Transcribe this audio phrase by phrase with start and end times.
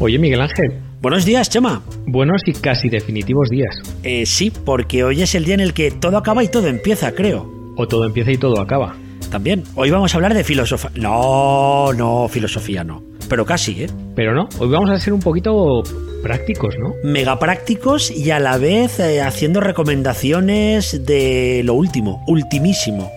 [0.00, 0.72] Oye, Miguel Ángel.
[1.02, 1.82] Buenos días, Chema.
[2.06, 3.82] Buenos y casi definitivos días.
[4.04, 7.10] Eh, sí, porque hoy es el día en el que todo acaba y todo empieza,
[7.12, 7.50] creo.
[7.76, 8.94] O todo empieza y todo acaba.
[9.28, 9.64] También.
[9.74, 10.92] Hoy vamos a hablar de filosofía.
[10.94, 13.02] No, no, filosofía no.
[13.28, 13.90] Pero casi, ¿eh?
[14.14, 15.82] Pero no, hoy vamos a ser un poquito
[16.22, 16.94] prácticos, ¿no?
[17.02, 23.10] Mega prácticos y a la vez eh, haciendo recomendaciones de lo último, ultimísimo.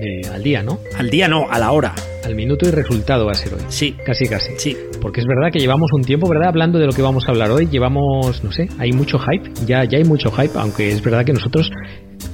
[0.00, 0.80] Eh, al día, ¿no?
[0.98, 1.94] Al día no, a la hora.
[2.24, 3.60] Al minuto y resultado va a ser hoy.
[3.68, 3.94] Sí.
[4.04, 4.52] Casi, casi.
[4.56, 4.76] Sí.
[5.00, 6.48] Porque es verdad que llevamos un tiempo, ¿verdad?
[6.48, 7.66] Hablando de lo que vamos a hablar hoy.
[7.66, 9.50] Llevamos, no sé, hay mucho hype.
[9.66, 11.70] Ya, ya hay mucho hype, aunque es verdad que nosotros,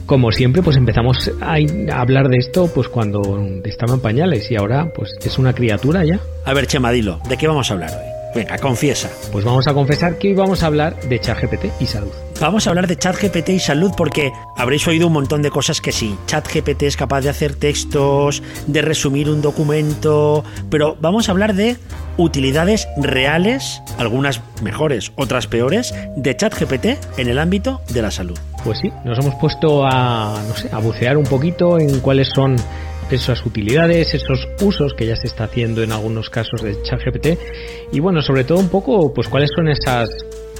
[0.07, 1.57] como siempre, pues empezamos a,
[1.93, 3.21] hablar de esto pues cuando
[3.65, 6.21] estaba en pañales y ahora pues es una criatura ya.
[6.45, 8.20] A ver, Chema, dilo, ¿de qué vamos a hablar hoy?
[8.35, 9.11] Venga, confiesa.
[9.33, 12.11] Pues vamos a confesar que hoy vamos a hablar de ChatGPT y salud.
[12.41, 15.93] Vamos a hablar de ChatGPT y salud porque habréis oído un montón de cosas que
[15.93, 16.17] sí.
[16.27, 21.77] ChatGPT es capaz de hacer textos, de resumir un documento, pero vamos a hablar de
[22.17, 28.39] utilidades reales, algunas mejores, otras peores, de ChatGPT en el ámbito de la salud.
[28.65, 32.57] Pues sí, nos hemos puesto a, no sé, a bucear un poquito en cuáles son
[33.13, 37.39] esas utilidades, esos usos que ya se está haciendo en algunos casos de ChatGPT
[37.93, 40.09] y bueno, sobre todo un poco, pues cuáles son esas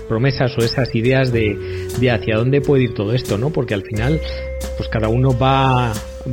[0.09, 1.57] promesas o esas ideas de,
[2.01, 3.51] de hacia dónde puede ir todo esto, ¿no?
[3.51, 4.21] Porque al final,
[4.77, 5.93] pues cada uno va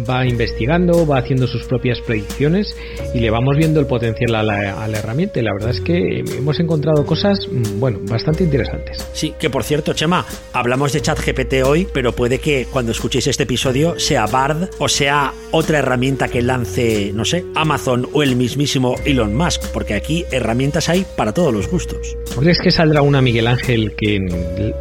[0.10, 2.76] va investigando, va haciendo sus propias predicciones
[3.14, 5.40] y le vamos viendo el potencial a la, a la, herramienta.
[5.40, 9.06] Y la verdad es que hemos encontrado cosas, bueno, bastante interesantes.
[9.14, 13.44] Sí, que por cierto, Chema, hablamos de ChatGPT hoy, pero puede que cuando escuchéis este
[13.44, 18.96] episodio sea Bard o sea otra herramienta que lance, no sé, Amazon o el mismísimo
[19.06, 22.18] Elon Musk, porque aquí herramientas hay para todos los gustos.
[22.36, 24.20] ¿No crees que saldrá una Miguel Ángel que,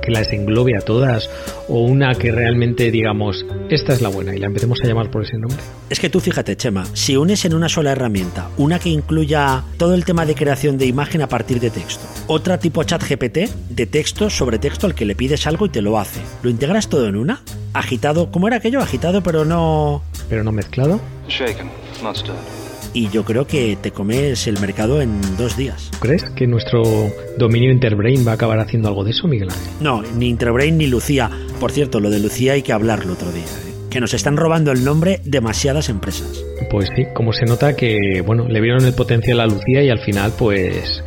[0.02, 1.30] que las englobe a todas
[1.69, 3.36] o una que realmente digamos,
[3.69, 5.59] esta es la buena y la empecemos a llamar por ese nombre?
[5.91, 9.95] Es que tú fíjate, Chema, si unes en una sola herramienta una que incluya todo
[9.95, 13.87] el tema de creación de imagen a partir de texto, otra tipo chat GPT de
[13.87, 17.07] texto sobre texto al que le pides algo y te lo hace, ¿lo integras todo
[17.08, 17.42] en una?
[17.73, 18.80] Agitado, ¿cómo era aquello?
[18.80, 20.02] Agitado pero no...
[20.29, 21.01] Pero no mezclado.
[21.29, 21.70] Shaken,
[22.02, 22.55] not stirred.
[22.96, 25.90] Y yo creo que te comes el mercado en dos días.
[26.01, 26.83] ¿Crees que nuestro
[27.36, 29.70] dominio Interbrain va a acabar haciendo algo de eso, Miguel Ángel?
[29.83, 31.30] No, ni Interbrain ni Lucía.
[31.61, 33.45] Por cierto, lo de Lucía hay que hablarlo otro día.
[33.45, 33.74] ¿eh?
[33.90, 36.42] que nos están robando el nombre demasiadas empresas.
[36.70, 40.01] Pues sí, como se nota que, bueno, le vieron el potencial a Lucía y al
[40.01, 41.02] final, pues,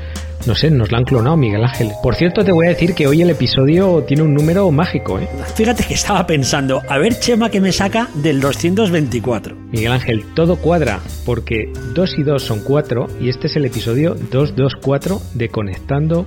[0.45, 1.91] no sé, nos la han clonado Miguel Ángel.
[2.01, 5.27] Por cierto, te voy a decir que hoy el episodio tiene un número mágico, ¿eh?
[5.55, 9.55] Fíjate que estaba pensando, a ver Chema que me saca del 224.
[9.71, 14.15] Miguel Ángel, todo cuadra, porque 2 y 2 son 4 y este es el episodio
[14.15, 16.25] 224 de Conectando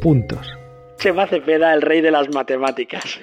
[0.00, 0.46] Puntos.
[0.96, 3.18] Chema Cepeda, el rey de las matemáticas.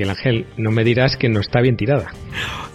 [0.00, 2.10] Miguel Ángel, no me dirás que no está bien tirada.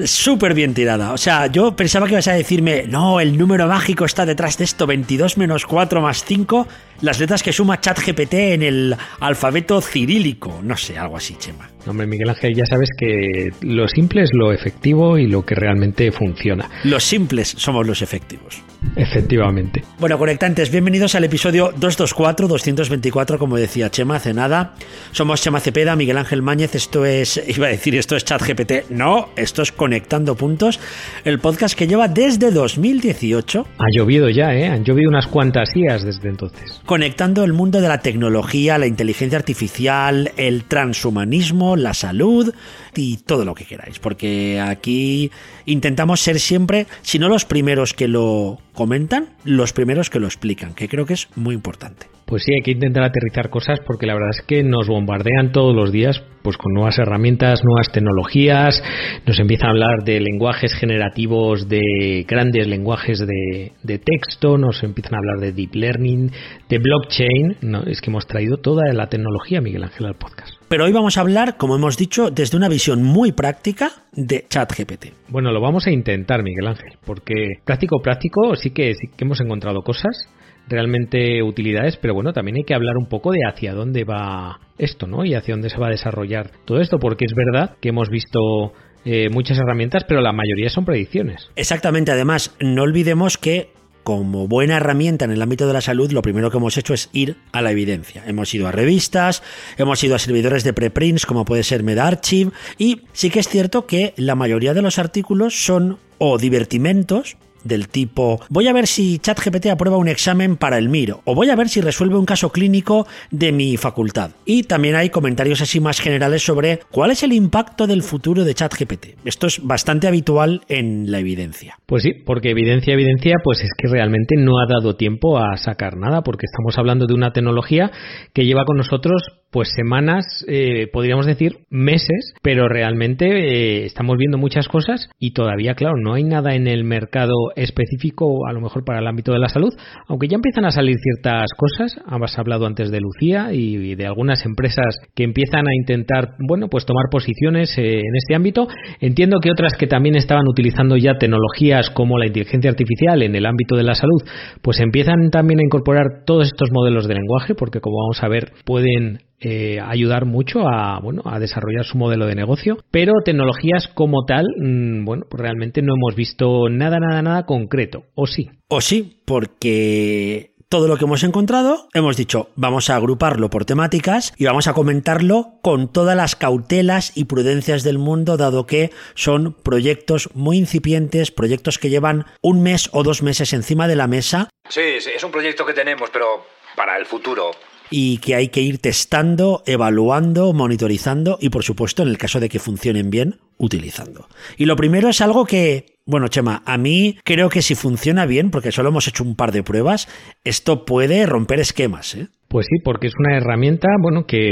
[0.03, 1.13] Súper bien tirada.
[1.13, 4.65] O sea, yo pensaba que ibas a decirme, no, el número mágico está detrás de
[4.65, 6.67] esto, 22 menos 4 más 5,
[7.01, 10.59] las letras que suma ChatGPT en el alfabeto cirílico.
[10.63, 11.69] No sé, algo así, Chema.
[11.87, 16.11] Hombre, Miguel Ángel, ya sabes que lo simple es lo efectivo y lo que realmente
[16.11, 16.69] funciona.
[16.83, 18.63] Los simples somos los efectivos.
[18.95, 19.83] Efectivamente.
[19.99, 24.73] Bueno, conectantes, bienvenidos al episodio 224, 224, como decía Chema, hace nada.
[25.11, 28.89] Somos Chema Cepeda, Miguel Ángel Máñez, esto es, iba a decir, esto es ChatGPT.
[28.89, 30.79] No, esto es Conectando Puntos,
[31.25, 33.67] el podcast que lleva desde 2018.
[33.77, 34.65] Ha llovido ya, ¿eh?
[34.65, 36.81] Han llovido unas cuantas días desde entonces.
[36.87, 42.51] Conectando el mundo de la tecnología, la inteligencia artificial, el transhumanismo, la salud
[42.95, 45.29] y todo lo que queráis, porque aquí
[45.67, 50.75] intentamos ser siempre, si no los primeros que lo comentan, los primeros que lo explican,
[50.75, 52.07] que creo que es muy importante.
[52.25, 55.75] Pues sí, hay que intentar aterrizar cosas porque la verdad es que nos bombardean todos
[55.75, 58.83] los días pues con nuevas herramientas, nuevas tecnologías,
[59.25, 65.15] nos empiezan a hablar de lenguajes generativos, de grandes lenguajes de, de texto, nos empiezan
[65.15, 66.31] a hablar de deep learning,
[66.69, 70.54] de blockchain, no, es que hemos traído toda la tecnología, Miguel Ángel, al podcast.
[70.67, 75.13] Pero hoy vamos a hablar, como hemos dicho, desde una visión muy práctica de ChatGPT.
[75.29, 79.39] Bueno, lo vamos a intentar, Miguel Ángel, porque práctico, práctico, sí que, sí que hemos
[79.41, 80.27] encontrado cosas
[80.67, 85.05] realmente utilidades, pero bueno, también hay que hablar un poco de hacia dónde va esto,
[85.05, 85.23] ¿no?
[85.23, 88.73] Y hacia dónde se va a desarrollar todo esto, porque es verdad que hemos visto
[89.05, 91.49] eh, muchas herramientas, pero la mayoría son predicciones.
[91.55, 93.69] Exactamente, además, no olvidemos que
[94.05, 97.09] como buena herramienta en el ámbito de la salud, lo primero que hemos hecho es
[97.11, 98.23] ir a la evidencia.
[98.27, 99.41] Hemos ido a revistas,
[99.77, 103.87] hemos ido a servidores de preprints como puede ser MedArchive y sí que es cierto
[103.87, 109.19] que la mayoría de los artículos son o divertimentos del tipo voy a ver si
[109.19, 112.51] ChatGPT aprueba un examen para el MIR o voy a ver si resuelve un caso
[112.51, 114.31] clínico de mi facultad.
[114.45, 118.53] Y también hay comentarios así más generales sobre cuál es el impacto del futuro de
[118.53, 119.17] ChatGPT.
[119.25, 121.77] Esto es bastante habitual en la evidencia.
[121.85, 125.97] Pues sí, porque evidencia, evidencia, pues es que realmente no ha dado tiempo a sacar
[125.97, 127.91] nada, porque estamos hablando de una tecnología
[128.33, 129.23] que lleva con nosotros
[129.55, 135.75] pues semanas, eh, podríamos decir meses, pero realmente eh, estamos viendo muchas cosas y todavía,
[135.75, 139.39] claro, no hay nada en el mercado específico, a lo mejor para el ámbito de
[139.39, 139.73] la salud,
[140.09, 141.95] aunque ya empiezan a salir ciertas cosas.
[142.05, 146.85] Has hablado antes de Lucía y de algunas empresas que empiezan a intentar, bueno, pues
[146.85, 148.67] tomar posiciones eh, en este ámbito.
[148.99, 153.45] Entiendo que otras que también estaban utilizando ya tecnologías como la inteligencia artificial en el
[153.45, 154.21] ámbito de la salud,
[154.61, 158.51] pues empiezan también a incorporar todos estos modelos de lenguaje, porque como vamos a ver,
[158.65, 164.25] pueden eh, ayudar mucho a, bueno, a desarrollar su modelo de negocio, pero tecnologías como
[164.25, 168.49] tal, mm, bueno, pues realmente no hemos visto nada, nada, nada concreto, ¿o sí?
[168.69, 174.33] O sí, porque todo lo que hemos encontrado, hemos dicho, vamos a agruparlo por temáticas
[174.35, 179.53] y vamos a comentarlo con todas las cautelas y prudencias del mundo, dado que son
[179.53, 184.49] proyectos muy incipientes, proyectos que llevan un mes o dos meses encima de la mesa.
[184.69, 187.51] Sí, sí es un proyecto que tenemos, pero para el futuro
[187.89, 192.49] y que hay que ir testando, evaluando, monitorizando y por supuesto en el caso de
[192.49, 194.27] que funcionen bien, utilizando.
[194.57, 198.51] Y lo primero es algo que, bueno, Chema, a mí creo que si funciona bien,
[198.51, 200.07] porque solo hemos hecho un par de pruebas,
[200.43, 202.15] esto puede romper esquemas.
[202.15, 202.27] ¿eh?
[202.47, 204.49] Pues sí, porque es una herramienta, bueno, que,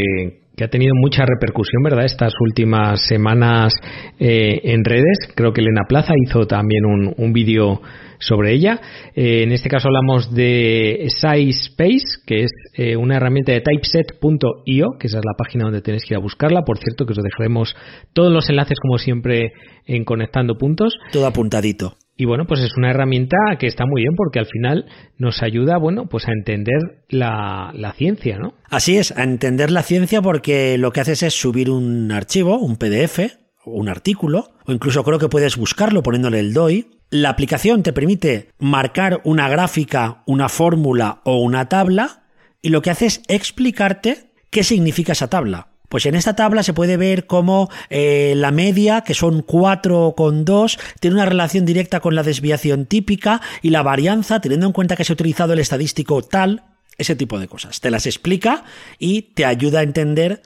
[0.61, 2.05] ha tenido mucha repercusión, ¿verdad?
[2.05, 3.73] Estas últimas semanas
[4.19, 5.17] eh, en redes.
[5.35, 7.81] Creo que Elena Plaza hizo también un, un vídeo
[8.27, 8.79] sobre ella.
[9.15, 15.07] Eh, en este caso hablamos de SciSpace, que es eh, una herramienta de typeset.io, que
[15.07, 16.63] esa es la página donde tenéis que ir a buscarla.
[16.63, 17.75] Por cierto, que os dejaremos
[18.13, 19.53] todos los enlaces, como siempre,
[19.85, 20.93] en Conectando Puntos.
[21.11, 21.95] Todo apuntadito.
[22.15, 24.85] Y bueno, pues es una herramienta que está muy bien porque al final
[25.17, 28.53] nos ayuda, bueno, pues a entender la, la, ciencia, ¿no?
[28.69, 32.77] Así es, a entender la ciencia porque lo que haces es subir un archivo, un
[32.77, 33.19] PDF,
[33.65, 38.49] un artículo, o incluso creo que puedes buscarlo poniéndole el DOI, la aplicación te permite
[38.57, 42.23] marcar una gráfica, una fórmula o una tabla
[42.59, 45.67] y lo que hace es explicarte qué significa esa tabla.
[45.89, 51.13] Pues en esta tabla se puede ver cómo eh, la media, que son 4,2, tiene
[51.13, 55.11] una relación directa con la desviación típica y la varianza, teniendo en cuenta que se
[55.11, 56.63] ha utilizado el estadístico tal,
[56.97, 57.79] ese tipo de cosas.
[57.79, 58.63] Te las explica
[58.97, 60.41] y te ayuda a entender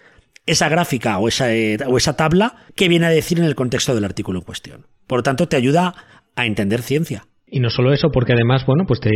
[0.45, 3.95] esa gráfica o esa, eh, o esa tabla que viene a decir en el contexto
[3.95, 4.87] del artículo en cuestión.
[5.07, 5.95] Por lo tanto, te ayuda
[6.37, 7.25] a entender ciencia.
[7.49, 9.11] Y no solo eso, porque además, bueno, pues te,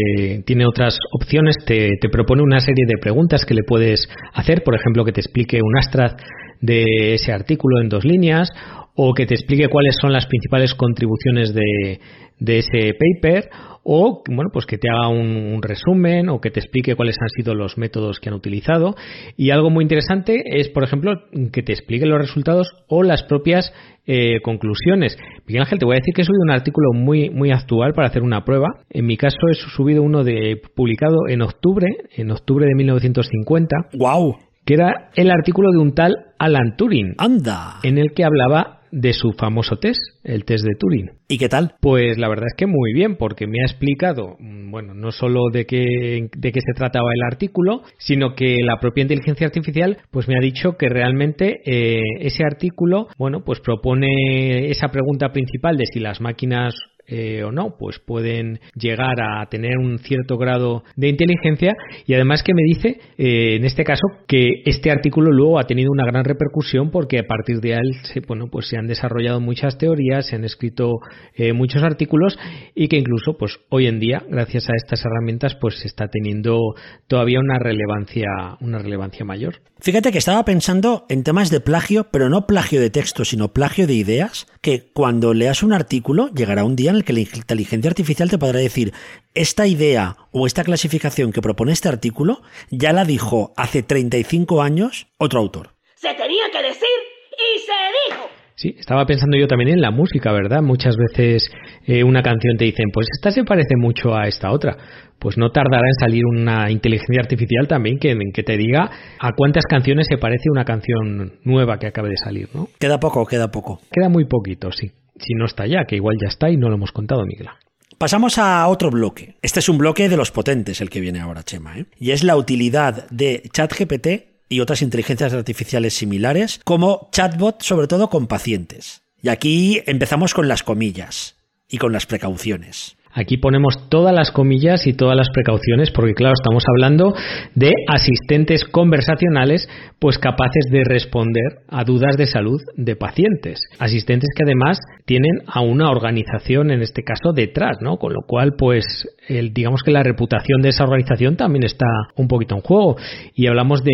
[0.45, 4.73] tiene otras opciones, te, te, propone una serie de preguntas que le puedes hacer, por
[4.73, 6.15] ejemplo, que te explique un astraz
[6.61, 8.49] de ese artículo en dos líneas,
[8.95, 11.99] o que te explique cuáles son las principales contribuciones de,
[12.39, 13.49] de ese paper,
[13.83, 17.55] o bueno, pues que te haga un, resumen o que te explique cuáles han sido
[17.55, 18.95] los métodos que han utilizado.
[19.37, 21.13] Y algo muy interesante es, por ejemplo,
[21.51, 23.73] que te explique los resultados o las propias
[24.05, 25.17] eh, conclusiones.
[25.47, 28.07] Miguel Ángel, te voy a decir que he subido un artículo muy, muy actual para
[28.07, 28.67] hacer una prueba.
[28.89, 33.75] En mi caso he subido uno de publicado en octubre, en octubre de 1950.
[33.97, 34.50] ¡Wow!
[34.71, 37.15] Que era el artículo de un tal Alan Turing.
[37.17, 37.81] ¡Anda!
[37.83, 41.11] En el que hablaba de su famoso test, el test de Turing.
[41.27, 41.73] ¿Y qué tal?
[41.81, 45.49] Pues la verdad es que muy bien, porque me ha explicado, mm, bueno, no solo
[45.51, 50.29] de qué, de qué se trataba el artículo, sino que la propia inteligencia artificial, pues
[50.29, 55.83] me ha dicho que realmente eh, ese artículo, bueno, pues propone esa pregunta principal de
[55.91, 56.75] si las máquinas
[57.11, 61.75] eh, o no, pues pueden llegar a tener un cierto grado de inteligencia
[62.07, 65.91] y además que me dice, eh, en este caso, que este artículo luego ha tenido
[65.91, 69.77] una gran repercusión porque a partir de él se, bueno, pues se han desarrollado muchas
[69.77, 70.93] teorías, se han escrito
[71.35, 72.39] eh, muchos artículos
[72.75, 76.59] y que incluso pues hoy en día, gracias a estas herramientas, pues se está teniendo
[77.07, 78.27] todavía una relevancia,
[78.61, 79.55] una relevancia mayor.
[79.81, 83.85] Fíjate que estaba pensando en temas de plagio, pero no plagio de texto, sino plagio
[83.85, 87.89] de ideas, que cuando leas un artículo llegará un día en el que la inteligencia
[87.89, 88.93] artificial te podrá decir,
[89.33, 95.07] esta idea o esta clasificación que propone este artículo ya la dijo hace 35 años
[95.17, 95.71] otro autor.
[95.95, 96.89] Se tenía que decir
[97.31, 98.29] y se dijo.
[98.55, 100.61] Sí, estaba pensando yo también en la música, ¿verdad?
[100.61, 101.49] Muchas veces
[101.87, 104.77] eh, una canción te dicen, pues esta se parece mucho a esta otra.
[105.19, 108.89] Pues no tardará en salir una inteligencia artificial también que, que te diga
[109.19, 112.67] a cuántas canciones se parece una canción nueva que acabe de salir, ¿no?
[112.79, 113.79] Queda poco, queda poco.
[113.91, 114.91] Queda muy poquito, sí.
[115.21, 117.49] Si no está ya, que igual ya está y no lo hemos contado, Miguel.
[117.97, 119.35] Pasamos a otro bloque.
[119.41, 121.77] Este es un bloque de los potentes, el que viene ahora, Chema.
[121.77, 121.85] ¿eh?
[121.99, 124.07] Y es la utilidad de ChatGPT
[124.49, 129.03] y otras inteligencias artificiales similares como chatbot, sobre todo con pacientes.
[129.21, 131.35] Y aquí empezamos con las comillas
[131.69, 132.97] y con las precauciones.
[133.13, 137.13] Aquí ponemos todas las comillas y todas las precauciones porque claro, estamos hablando
[137.55, 139.67] de asistentes conversacionales
[139.99, 143.59] pues capaces de responder a dudas de salud de pacientes.
[143.79, 147.97] Asistentes que además tienen a una organización en este caso detrás, ¿no?
[147.97, 148.85] Con lo cual pues
[149.27, 152.95] el, digamos que la reputación de esa organización también está un poquito en juego
[153.35, 153.91] y hablamos de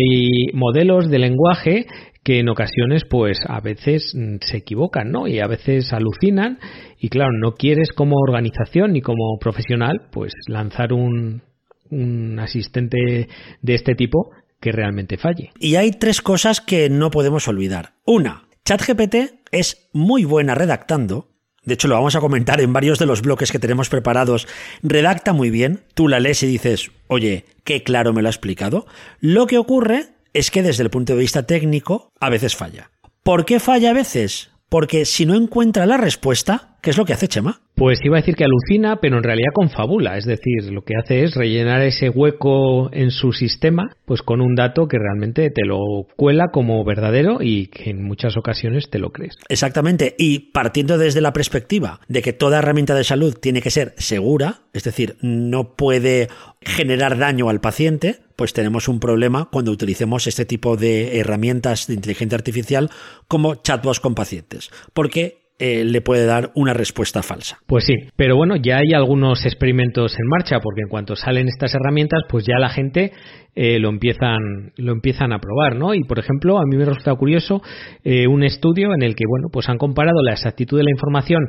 [0.54, 1.86] modelos de lenguaje
[2.28, 5.26] que en ocasiones pues a veces mm, se equivocan, ¿no?
[5.26, 6.58] Y a veces alucinan
[7.00, 11.40] y claro, no quieres como organización ni como profesional pues lanzar un,
[11.88, 13.28] un asistente
[13.62, 15.52] de este tipo que realmente falle.
[15.58, 17.94] Y hay tres cosas que no podemos olvidar.
[18.04, 19.14] Una, ChatGPT
[19.50, 21.30] es muy buena redactando.
[21.64, 24.46] De hecho, lo vamos a comentar en varios de los bloques que tenemos preparados.
[24.82, 25.80] Redacta muy bien.
[25.94, 28.86] Tú la lees y dices, oye, qué claro me lo ha explicado.
[29.20, 32.90] Lo que ocurre es que desde el punto de vista técnico a veces falla.
[33.22, 34.50] ¿Por qué falla a veces?
[34.68, 37.60] Porque si no encuentra la respuesta, ¿qué es lo que hace Chema?
[37.74, 41.22] Pues iba a decir que alucina, pero en realidad confabula, es decir, lo que hace
[41.22, 45.78] es rellenar ese hueco en su sistema, pues con un dato que realmente te lo
[46.16, 49.36] cuela como verdadero y que en muchas ocasiones te lo crees.
[49.48, 53.94] Exactamente, y partiendo desde la perspectiva de que toda herramienta de salud tiene que ser
[53.96, 56.28] segura, es decir, no puede
[56.60, 61.94] generar daño al paciente, pues tenemos un problema cuando utilicemos este tipo de herramientas de
[61.94, 62.90] inteligencia artificial
[63.26, 67.58] como chatbots con pacientes, porque eh, le puede dar una respuesta falsa.
[67.66, 71.74] Pues sí, pero bueno, ya hay algunos experimentos en marcha, porque en cuanto salen estas
[71.74, 73.10] herramientas, pues ya la gente
[73.56, 74.38] eh, lo empiezan
[74.76, 75.94] lo empiezan a probar, ¿no?
[75.94, 77.60] Y por ejemplo, a mí me resulta curioso
[78.04, 81.40] eh, un estudio en el que bueno, pues han comparado la exactitud de la información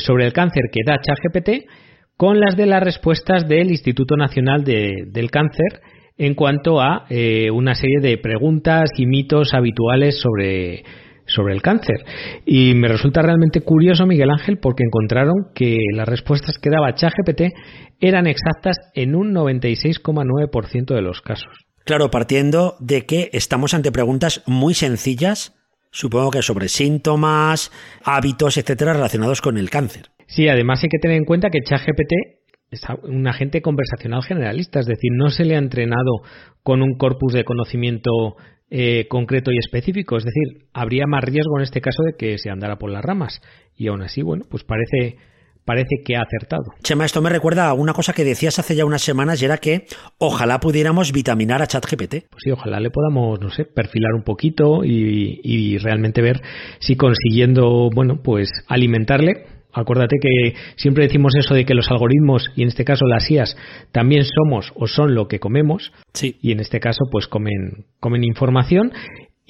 [0.00, 1.70] sobre el cáncer que da ChatGPT
[2.16, 5.80] con las de las respuestas del Instituto Nacional del Cáncer
[6.18, 7.06] en cuanto a
[7.52, 10.82] una serie de preguntas y mitos habituales sobre
[11.28, 12.04] sobre el cáncer.
[12.44, 17.54] Y me resulta realmente curioso, Miguel Ángel, porque encontraron que las respuestas que daba ChatGPT
[18.00, 21.52] eran exactas en un 96,9% de los casos.
[21.84, 25.54] Claro, partiendo de que estamos ante preguntas muy sencillas,
[25.90, 27.72] supongo que sobre síntomas,
[28.04, 30.10] hábitos, etcétera, relacionados con el cáncer.
[30.26, 32.37] Sí, además hay que tener en cuenta que ChatGPT
[32.70, 36.22] es un agente conversacional generalista, es decir, no se le ha entrenado
[36.62, 38.36] con un corpus de conocimiento
[38.70, 40.18] eh, concreto y específico.
[40.18, 43.40] Es decir, habría más riesgo en este caso de que se andara por las ramas.
[43.74, 45.16] Y aún así, bueno, pues parece
[45.64, 46.64] parece que ha acertado.
[46.82, 49.58] Chema, esto me recuerda a una cosa que decías hace ya unas semanas y era
[49.58, 49.84] que
[50.16, 52.30] ojalá pudiéramos vitaminar a ChatGPT.
[52.30, 56.40] Pues sí, ojalá le podamos, no sé, perfilar un poquito y, y realmente ver
[56.78, 62.62] si consiguiendo, bueno, pues alimentarle Acuérdate que siempre decimos eso de que los algoritmos, y
[62.62, 63.56] en este caso las IAS,
[63.92, 65.92] también somos o son lo que comemos.
[66.14, 66.36] Sí.
[66.40, 68.92] Y en este caso, pues comen, comen información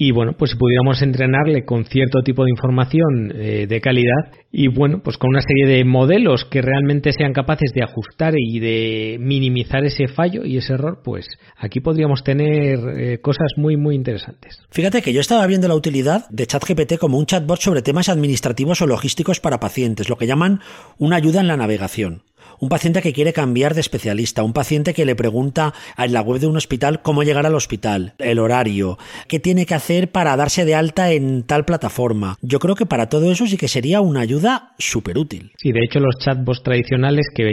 [0.01, 4.69] y bueno, pues si pudiéramos entrenarle con cierto tipo de información eh, de calidad y
[4.69, 9.17] bueno, pues con una serie de modelos que realmente sean capaces de ajustar y de
[9.19, 11.27] minimizar ese fallo y ese error, pues
[11.57, 14.61] aquí podríamos tener eh, cosas muy muy interesantes.
[14.71, 18.81] Fíjate que yo estaba viendo la utilidad de ChatGPT como un chatbot sobre temas administrativos
[18.81, 20.61] o logísticos para pacientes, lo que llaman
[20.97, 22.23] una ayuda en la navegación
[22.59, 26.39] un paciente que quiere cambiar de especialista, un paciente que le pregunta en la web
[26.39, 28.97] de un hospital cómo llegar al hospital, el horario,
[29.27, 32.37] qué tiene que hacer para darse de alta en tal plataforma.
[32.41, 35.51] Yo creo que para todo eso sí que sería una ayuda súper útil.
[35.57, 37.49] Sí, de hecho los chatbots tradicionales que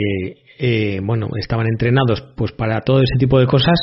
[0.59, 3.79] eh, bueno, estaban entrenados pues para todo ese tipo de cosas,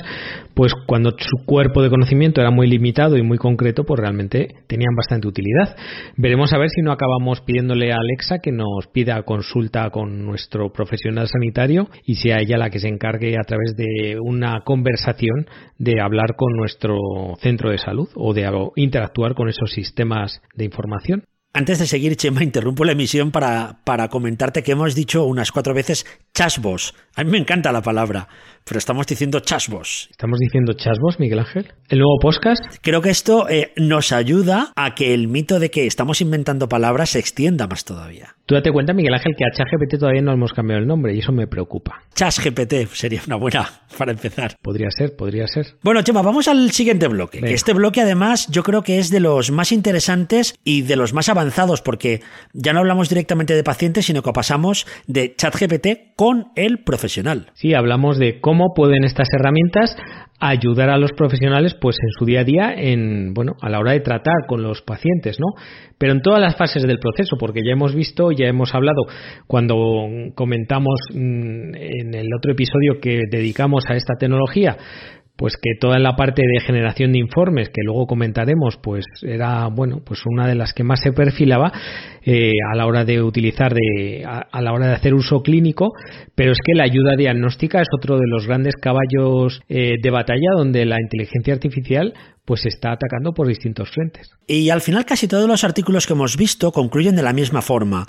[0.55, 4.95] pues cuando su cuerpo de conocimiento era muy limitado y muy concreto, pues realmente tenían
[4.97, 5.77] bastante utilidad.
[6.17, 10.73] Veremos a ver si no acabamos pidiéndole a Alexa que nos pida consulta con nuestro
[10.73, 15.47] profesional sanitario y sea ella la que se encargue a través de una conversación
[15.79, 16.99] de hablar con nuestro
[17.41, 18.45] centro de salud o de
[18.77, 21.25] interactuar con esos sistemas de información.
[21.57, 25.73] Antes de seguir, Chema, interrumpo la emisión para, para comentarte que hemos dicho unas cuatro
[25.73, 26.97] veces chasbos.
[27.15, 28.27] A mí me encanta la palabra,
[28.65, 30.09] pero estamos diciendo chasbos.
[30.11, 31.73] ¿Estamos diciendo chasbos, Miguel Ángel?
[31.89, 32.61] ¿El nuevo podcast?
[32.83, 37.11] Creo que esto eh, nos ayuda a que el mito de que estamos inventando palabras
[37.11, 38.35] se extienda más todavía.
[38.47, 41.21] Tú date cuenta, Miguel Ángel, que a ChatGPT todavía no hemos cambiado el nombre y
[41.21, 42.03] eso me preocupa.
[42.15, 44.57] ChatGPT sería una buena para empezar.
[44.61, 45.67] Podría ser, podría ser.
[45.83, 47.41] Bueno, Chema, vamos al siguiente bloque.
[47.45, 51.29] Este bloque, además, yo creo que es de los más interesantes y de los más
[51.29, 51.44] avanzados,
[51.83, 52.21] porque
[52.53, 57.51] ya no hablamos directamente de pacientes, sino que pasamos de ChatGPT con el profesional.
[57.55, 59.97] Sí, hablamos de cómo pueden estas herramientas
[60.41, 63.93] ayudar a los profesionales pues en su día a día en bueno a la hora
[63.93, 65.55] de tratar con los pacientes no
[65.97, 69.03] pero en todas las fases del proceso porque ya hemos visto ya hemos hablado
[69.47, 69.77] cuando
[70.35, 74.77] comentamos mm, en el otro episodio que dedicamos a esta tecnología
[75.37, 80.01] pues que toda la parte de generación de informes que luego comentaremos pues era bueno
[80.05, 81.73] pues una de las que más se perfilaba
[82.25, 85.93] eh, a la hora de utilizar de a, la hora de hacer uso clínico
[86.37, 90.51] pero es que la ayuda diagnóstica es otro de los grandes caballos eh, de batalla
[90.57, 92.15] donde la inteligencia artificial
[92.45, 94.31] pues está atacando por distintos frentes.
[94.47, 98.07] Y al final casi todos los artículos que hemos visto concluyen de la misma forma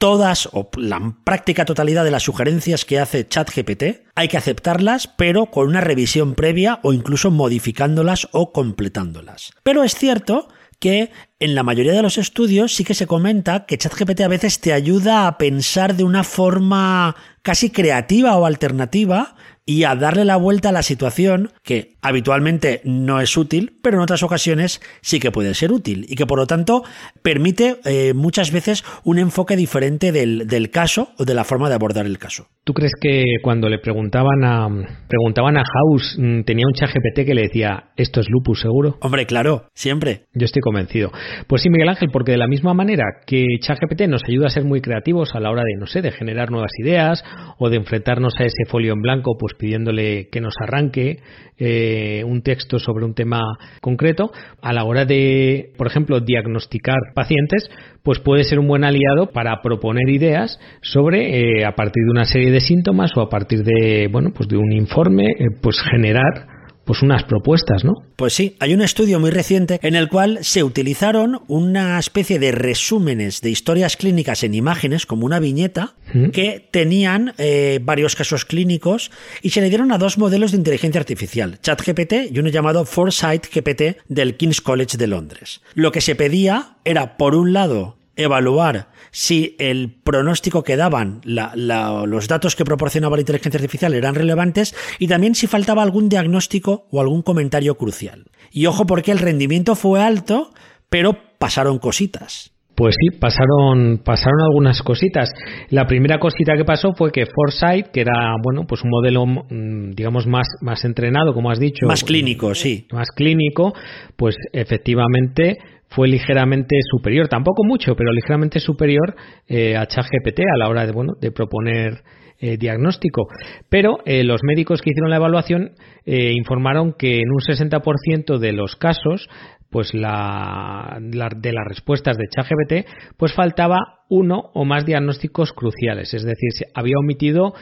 [0.00, 5.46] todas o la práctica totalidad de las sugerencias que hace ChatGPT, hay que aceptarlas, pero
[5.46, 9.52] con una revisión previa o incluso modificándolas o completándolas.
[9.62, 13.76] Pero es cierto que en la mayoría de los estudios sí que se comenta que
[13.76, 19.36] ChatGPT a veces te ayuda a pensar de una forma casi creativa o alternativa
[19.70, 24.02] y a darle la vuelta a la situación que habitualmente no es útil, pero en
[24.02, 26.82] otras ocasiones sí que puede ser útil y que por lo tanto
[27.22, 31.76] permite eh, muchas veces un enfoque diferente del, del, caso o de la forma de
[31.76, 32.48] abordar el caso.
[32.64, 34.68] ¿Tú crees que cuando le preguntaban a
[35.08, 38.98] preguntaban a House mm, tenía un chat GPT que le decía esto es lupus seguro?
[39.02, 40.22] Hombre, claro, siempre.
[40.34, 41.12] Yo estoy convencido.
[41.46, 44.64] Pues sí, Miguel Ángel, porque de la misma manera que ChatGPT nos ayuda a ser
[44.64, 47.22] muy creativos a la hora de, no sé, de generar nuevas ideas
[47.58, 51.20] o de enfrentarnos a ese folio en blanco, pues pidiéndole que nos arranque
[51.58, 53.42] eh, un texto sobre un tema
[53.80, 57.70] concreto, a la hora de, por ejemplo, diagnosticar pacientes,
[58.02, 62.24] pues puede ser un buen aliado para proponer ideas sobre, eh, a partir de una
[62.24, 66.59] serie de síntomas o a partir de, bueno, pues de un informe, eh, pues generar
[66.84, 68.02] pues unas propuestas, ¿no?
[68.16, 72.52] Pues sí, hay un estudio muy reciente en el cual se utilizaron una especie de
[72.52, 75.94] resúmenes de historias clínicas en imágenes, como una viñeta,
[76.32, 81.00] que tenían eh, varios casos clínicos y se le dieron a dos modelos de inteligencia
[81.00, 85.60] artificial, ChatGPT y uno llamado Foresight GPT del King's College de Londres.
[85.74, 92.28] Lo que se pedía era, por un lado, evaluar si el pronóstico que daban, los
[92.28, 97.00] datos que proporcionaba la inteligencia artificial eran relevantes y también si faltaba algún diagnóstico o
[97.00, 98.26] algún comentario crucial.
[98.52, 100.52] Y ojo porque el rendimiento fue alto,
[100.88, 102.52] pero pasaron cositas.
[102.74, 105.30] Pues sí, pasaron, pasaron algunas cositas.
[105.68, 109.90] La primera cosita que pasó fue que Foresight, que era, bueno, pues un modelo, mm,
[109.90, 111.86] digamos, más, más entrenado, como has dicho.
[111.86, 112.86] Más clínico, sí.
[112.90, 113.74] Más clínico,
[114.16, 115.58] pues efectivamente
[115.90, 119.16] fue ligeramente superior, tampoco mucho, pero ligeramente superior
[119.48, 122.02] eh, a ChatGPT a la hora de, bueno, de proponer
[122.38, 123.26] eh, diagnóstico.
[123.68, 125.72] Pero eh, los médicos que hicieron la evaluación
[126.06, 129.28] informaron que en un 60% de los casos,
[129.70, 136.24] pues la, de las respuestas de ChatGPT, pues faltaba uno o más diagnósticos cruciales, es
[136.24, 137.54] decir, se había omitido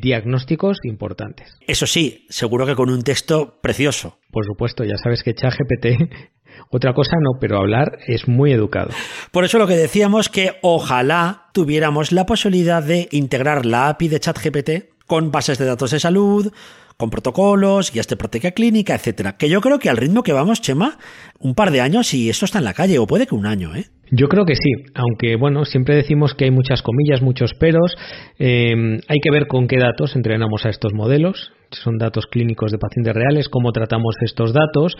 [0.00, 1.52] diagnósticos importantes.
[1.66, 4.16] Eso sí, seguro que con un texto precioso.
[4.30, 6.39] Por supuesto, ya sabes que ChatGPT
[6.70, 8.90] otra cosa no, pero hablar es muy educado.
[9.32, 14.20] Por eso lo que decíamos que ojalá tuviéramos la posibilidad de integrar la API de
[14.20, 14.70] ChatGPT
[15.06, 16.52] con bases de datos de salud,
[17.00, 19.36] con protocolos, guías de práctica clínica, etcétera.
[19.38, 20.98] Que yo creo que al ritmo que vamos, Chema,
[21.40, 23.74] un par de años y esto está en la calle, o puede que un año,
[23.74, 23.86] ¿eh?
[24.12, 27.96] Yo creo que sí, aunque bueno, siempre decimos que hay muchas comillas, muchos peros.
[28.38, 31.52] Eh, hay que ver con qué datos entrenamos a estos modelos.
[31.70, 34.96] Son datos clínicos de pacientes reales, cómo tratamos estos datos,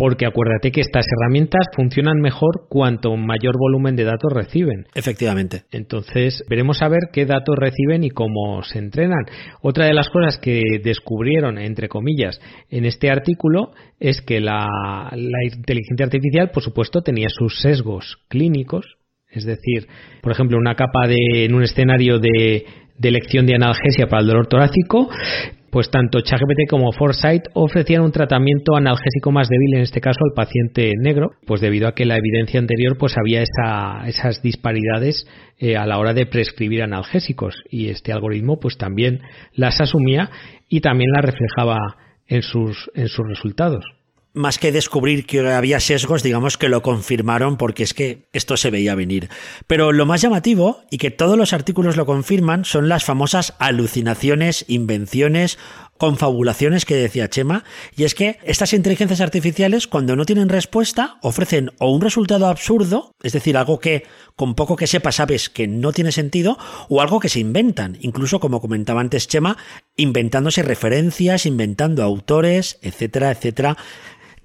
[0.00, 4.86] porque acuérdate que estas herramientas funcionan mejor cuanto mayor volumen de datos reciben.
[4.94, 5.64] Efectivamente.
[5.70, 9.26] Entonces, veremos a ver qué datos reciben y cómo se entrenan.
[9.60, 14.66] Otra de las cosas que descubrieron, entre comillas, en este artículo es que la,
[15.12, 18.96] inteligencia artificial, por supuesto, tenía sus sesgos clínicos,
[19.28, 19.86] es decir,
[20.22, 22.64] por ejemplo, una capa de, en un escenario de,
[22.96, 25.10] de elección de analgesia para el dolor torácico,
[25.70, 30.34] pues tanto ChatGPT como Foresight ofrecían un tratamiento analgésico más débil, en este caso al
[30.34, 35.26] paciente negro, pues debido a que la evidencia anterior pues había esas disparidades
[35.58, 37.62] eh, a la hora de prescribir analgésicos.
[37.70, 39.20] Y este algoritmo pues también
[39.54, 40.30] las asumía
[40.68, 41.78] y también las reflejaba
[42.26, 43.84] en sus, en sus resultados
[44.32, 48.70] más que descubrir que había sesgos, digamos que lo confirmaron porque es que esto se
[48.70, 49.28] veía venir.
[49.66, 54.64] Pero lo más llamativo, y que todos los artículos lo confirman, son las famosas alucinaciones,
[54.68, 55.58] invenciones,
[55.98, 57.64] confabulaciones que decía Chema,
[57.94, 63.14] y es que estas inteligencias artificiales cuando no tienen respuesta ofrecen o un resultado absurdo,
[63.22, 66.56] es decir, algo que con poco que sepa sabes que no tiene sentido,
[66.88, 69.58] o algo que se inventan, incluso como comentaba antes Chema,
[69.96, 73.76] inventándose referencias, inventando autores, etcétera, etcétera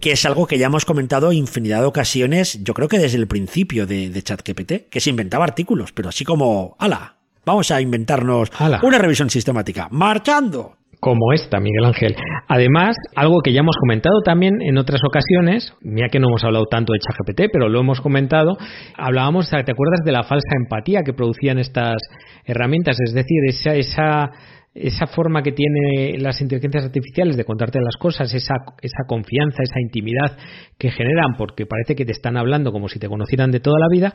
[0.06, 3.26] que es algo que ya hemos comentado infinidad de ocasiones, yo creo que desde el
[3.26, 8.52] principio de, de ChatGPT, que se inventaba artículos, pero así como, ala, vamos a inventarnos
[8.84, 12.16] una revisión sistemática, marchando como esta, Miguel Ángel.
[12.48, 16.66] Además, algo que ya hemos comentado también en otras ocasiones, mira que no hemos hablado
[16.70, 18.58] tanto de ChatGPT, pero lo hemos comentado,
[18.96, 21.98] hablábamos, ¿te acuerdas de la falsa empatía que producían estas
[22.46, 22.98] herramientas?
[23.04, 24.32] Es decir, esa, esa
[24.76, 29.80] esa forma que tiene las inteligencias artificiales de contarte las cosas, esa, esa confianza, esa
[29.80, 30.38] intimidad
[30.78, 33.88] que generan, porque parece que te están hablando como si te conocieran de toda la
[33.90, 34.14] vida,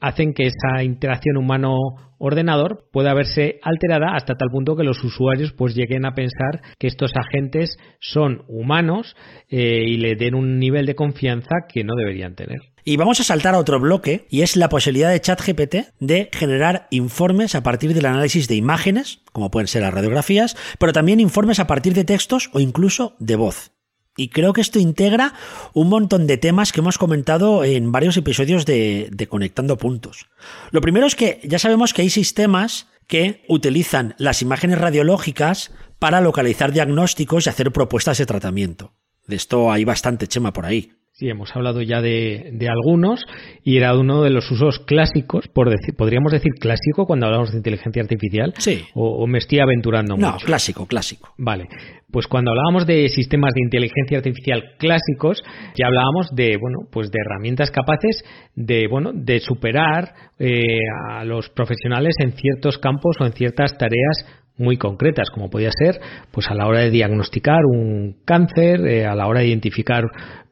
[0.00, 5.74] hacen que esa interacción humano-ordenador pueda verse alterada hasta tal punto que los usuarios pues
[5.74, 9.16] lleguen a pensar que estos agentes son humanos
[9.48, 12.71] eh, y le den un nivel de confianza que no deberían tener.
[12.84, 16.88] Y vamos a saltar a otro bloque, y es la posibilidad de ChatGPT de generar
[16.90, 21.60] informes a partir del análisis de imágenes, como pueden ser las radiografías, pero también informes
[21.60, 23.70] a partir de textos o incluso de voz.
[24.16, 25.32] Y creo que esto integra
[25.74, 30.26] un montón de temas que hemos comentado en varios episodios de, Conectando Puntos.
[30.70, 36.20] Lo primero es que ya sabemos que hay sistemas que utilizan las imágenes radiológicas para
[36.20, 38.92] localizar diagnósticos y hacer propuestas de tratamiento.
[39.26, 40.92] De esto hay bastante chema por ahí.
[41.22, 43.24] Sí, hemos hablado ya de, algunos
[43.62, 47.58] y era uno de los usos clásicos, por decir, podríamos decir clásico cuando hablamos de
[47.58, 48.52] inteligencia artificial.
[48.58, 48.82] Sí.
[48.94, 51.32] O, me estoy aventurando no, clásico, clásico.
[51.38, 51.68] Vale.
[52.10, 55.44] Pues cuando hablábamos de sistemas de inteligencia artificial clásicos,
[55.76, 58.24] ya hablábamos de, bueno, pues de herramientas capaces
[58.56, 64.26] de, bueno, de superar eh, a los profesionales en ciertos campos o en ciertas tareas
[64.56, 69.14] muy concretas, como podía ser pues a la hora de diagnosticar un cáncer, eh, a
[69.14, 70.04] la hora de identificar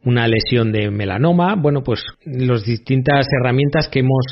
[0.04, 4.24] una lesión de melanoma, bueno, pues las distintas herramientas que hemos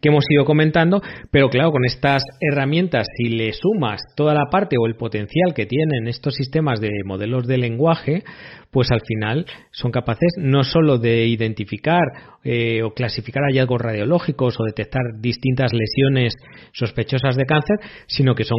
[0.00, 4.76] que hemos ido comentando, pero claro, con estas herramientas, si le sumas toda la parte
[4.80, 8.22] o el potencial que tienen estos sistemas de modelos de lenguaje,
[8.70, 12.02] pues al final son capaces no solo de identificar
[12.44, 16.34] eh, o clasificar hallazgos radiológicos o detectar distintas lesiones
[16.72, 18.58] sospechosas de cáncer, sino que son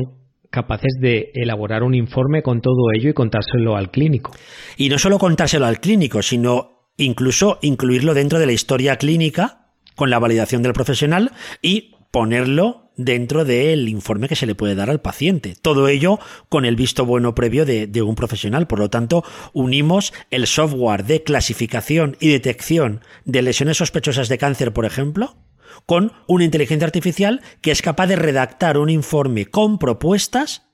[0.51, 4.31] capaces de elaborar un informe con todo ello y contárselo al clínico.
[4.77, 10.09] Y no solo contárselo al clínico, sino incluso incluirlo dentro de la historia clínica con
[10.09, 15.01] la validación del profesional y ponerlo dentro del informe que se le puede dar al
[15.01, 15.55] paciente.
[15.59, 18.67] Todo ello con el visto bueno previo de, de, un profesional.
[18.67, 24.73] Por lo tanto, unimos el software de clasificación y detección de lesiones sospechosas de cáncer,
[24.73, 25.37] por ejemplo,
[25.85, 30.67] con una inteligencia artificial que es capaz de redactar un informe con propuestas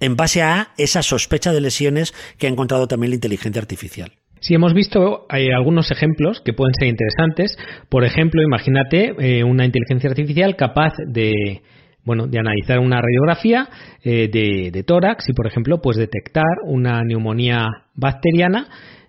[0.00, 4.12] en base a esa sospecha de lesiones que ha encontrado también la inteligencia artificial.
[4.40, 7.56] Sí, hemos visto hay algunos ejemplos que pueden ser interesantes.
[7.88, 11.62] Por ejemplo, imagínate eh, una inteligencia artificial capaz de,
[12.04, 13.68] bueno, de analizar una radiografía
[14.02, 18.66] eh, de, de, tórax y, por ejemplo, pues detectar una neumonía bacteriana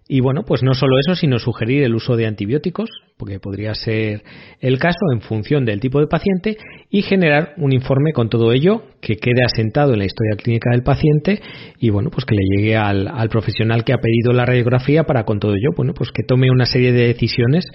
[0.08, 4.24] y bueno, pues no solo eso, sino sugerir el uso de antibióticos, porque podría ser
[4.60, 6.58] el caso en función del tipo de paciente,
[6.89, 10.84] y generar un informe con todo ello que quede asentado en la historia clínica del
[10.84, 11.42] paciente
[11.80, 15.24] y bueno, pues que le llegue al, al profesional que ha pedido la radiografía para
[15.24, 17.66] con todo ello, bueno, pues que tome una serie de decisiones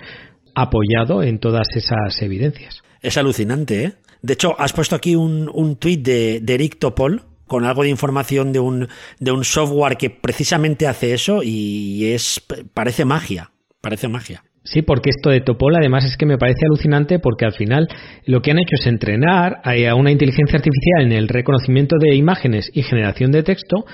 [0.54, 2.82] apoyado en todas esas evidencias.
[3.00, 3.92] Es alucinante, ¿eh?
[4.22, 7.88] De hecho, has puesto aquí un, un tuit de, de Eric Topol, con algo de
[7.88, 12.40] información de un, de un software que precisamente hace eso y es
[12.72, 14.44] parece magia, parece magia.
[14.64, 17.88] Sí, porque esto de Topol además es que me parece alucinante porque al final
[18.26, 22.70] lo que han hecho es entrenar a una inteligencia artificial en el reconocimiento de imágenes
[22.74, 23.86] y generación de texto.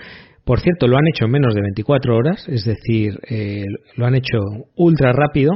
[0.45, 3.64] Por cierto, lo han hecho en menos de 24 horas, es decir, eh,
[3.97, 4.38] lo han hecho
[4.75, 5.53] ultra rápido.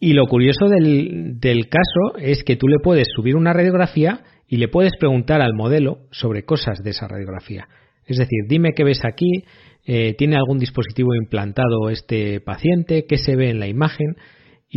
[0.00, 4.56] Y lo curioso del, del caso es que tú le puedes subir una radiografía y
[4.56, 7.68] le puedes preguntar al modelo sobre cosas de esa radiografía.
[8.06, 9.44] Es decir, dime qué ves aquí,
[9.86, 14.16] eh, tiene algún dispositivo implantado este paciente, qué se ve en la imagen,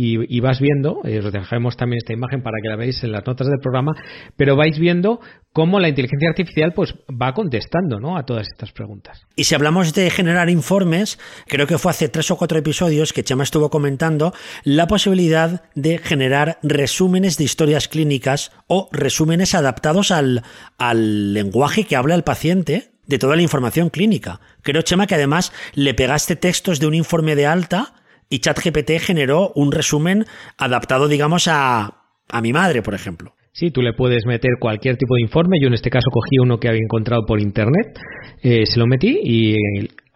[0.00, 3.26] y, vas viendo, eh, os dejaremos también esta imagen para que la veáis en las
[3.26, 3.96] notas del programa,
[4.36, 5.18] pero vais viendo
[5.52, 8.16] cómo la inteligencia artificial pues va contestando ¿no?
[8.16, 9.26] a todas estas preguntas.
[9.34, 13.24] Y si hablamos de generar informes, creo que fue hace tres o cuatro episodios que
[13.24, 14.32] Chema estuvo comentando
[14.62, 20.44] la posibilidad de generar resúmenes de historias clínicas o resúmenes adaptados al,
[20.78, 24.38] al lenguaje que habla el paciente de toda la información clínica.
[24.62, 27.94] Creo, Chema, que además le pegaste textos de un informe de alta
[28.28, 30.24] y ChatGPT generó un resumen
[30.56, 33.34] adaptado, digamos, a, a mi madre, por ejemplo.
[33.52, 35.58] Sí, tú le puedes meter cualquier tipo de informe.
[35.60, 37.98] Yo en este caso cogí uno que había encontrado por internet,
[38.42, 39.56] eh, se lo metí y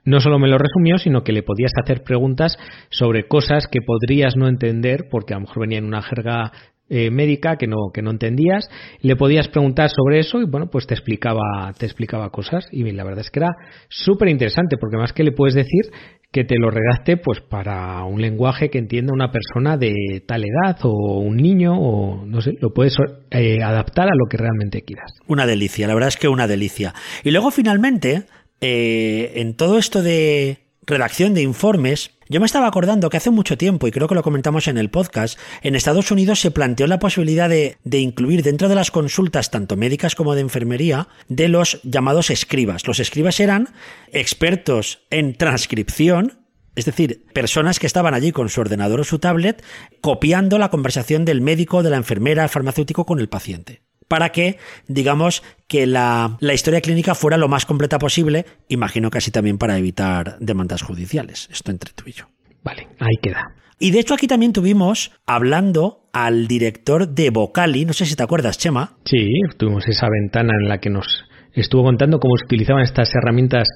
[0.04, 2.56] no solo me lo resumió, sino que le podías hacer preguntas
[2.90, 6.52] sobre cosas que podrías no entender porque a lo mejor venía en una jerga
[6.88, 8.68] eh, médica que no, que no entendías,
[9.00, 13.02] le podías preguntar sobre eso y bueno, pues te explicaba, te explicaba cosas y la
[13.02, 13.56] verdad es que era
[13.88, 15.90] súper interesante porque más que le puedes decir
[16.32, 20.78] que te lo redacte pues para un lenguaje que entienda una persona de tal edad
[20.82, 22.96] o un niño o no sé, lo puedes
[23.30, 25.12] eh, adaptar a lo que realmente quieras.
[25.26, 26.94] Una delicia, la verdad es que una delicia.
[27.22, 28.24] Y luego finalmente,
[28.62, 33.58] eh, en todo esto de redacción de informes, Yo me estaba acordando que hace mucho
[33.58, 36.98] tiempo, y creo que lo comentamos en el podcast, en Estados Unidos se planteó la
[36.98, 42.30] posibilidad de, incluir dentro de las consultas, tanto médicas como de enfermería, de los llamados
[42.30, 42.86] escribas.
[42.86, 43.68] Los escribas eran
[44.12, 46.38] expertos en transcripción,
[46.74, 49.62] es decir, personas que estaban allí con su ordenador o su tablet
[50.00, 53.82] copiando la conversación del médico, de la enfermera, el farmacéutico con el paciente.
[54.12, 59.16] Para que, digamos, que la, la, historia clínica fuera lo más completa posible, imagino que
[59.16, 61.48] así también para evitar demandas judiciales.
[61.50, 62.26] Esto entre tú y yo.
[62.62, 63.54] Vale, ahí queda.
[63.78, 68.22] Y de hecho aquí también tuvimos hablando al director de Vocali, no sé si te
[68.22, 68.98] acuerdas, Chema.
[69.06, 73.68] Sí, tuvimos esa ventana en la que nos estuvo contando cómo se utilizaban estas herramientas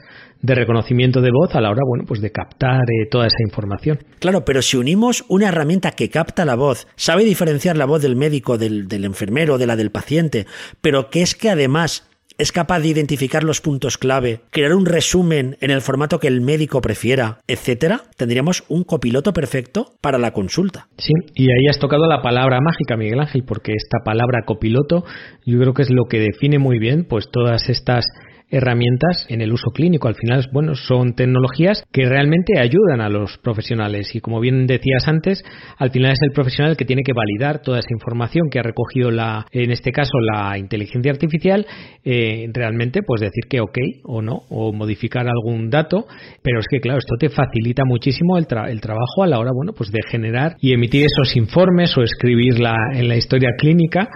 [0.42, 3.98] de reconocimiento de voz a la hora, bueno, pues de captar eh, toda esa información.
[4.18, 8.16] Claro, pero si unimos una herramienta que capta la voz, sabe diferenciar la voz del
[8.16, 10.46] médico, del, del enfermero, de la del paciente,
[10.80, 15.56] pero que es que además es capaz de identificar los puntos clave, crear un resumen
[15.60, 20.88] en el formato que el médico prefiera, etcétera, tendríamos un copiloto perfecto para la consulta.
[20.98, 25.04] Sí, y ahí has tocado la palabra mágica, Miguel Ángel, porque esta palabra copiloto
[25.44, 28.04] yo creo que es lo que define muy bien pues todas estas
[28.50, 30.08] herramientas en el uso clínico.
[30.08, 35.08] Al final, bueno, son tecnologías que realmente ayudan a los profesionales y como bien decías
[35.08, 35.42] antes,
[35.78, 38.62] al final es el profesional el que tiene que validar toda esa información que ha
[38.62, 41.66] recogido la, en este caso, la inteligencia artificial,
[42.04, 46.06] eh, realmente pues decir que ok o no, o modificar algún dato,
[46.42, 49.72] pero es que claro, esto te facilita muchísimo el, el trabajo a la hora, bueno,
[49.72, 54.08] pues de generar y emitir esos informes o escribirla en la historia clínica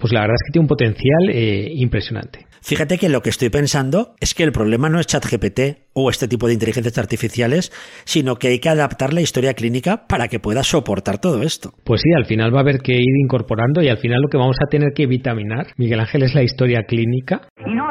[0.00, 2.47] pues la verdad es que tiene un potencial eh, impresionante.
[2.62, 6.28] Fíjate que lo que estoy pensando es que el problema no es ChatGPT o este
[6.28, 7.72] tipo de inteligencias artificiales,
[8.04, 11.72] sino que hay que adaptar la historia clínica para que pueda soportar todo esto.
[11.84, 14.38] Pues sí, al final va a haber que ir incorporando y al final lo que
[14.38, 17.48] vamos a tener que vitaminar, Miguel Ángel, es la historia clínica.
[17.66, 17.84] Y no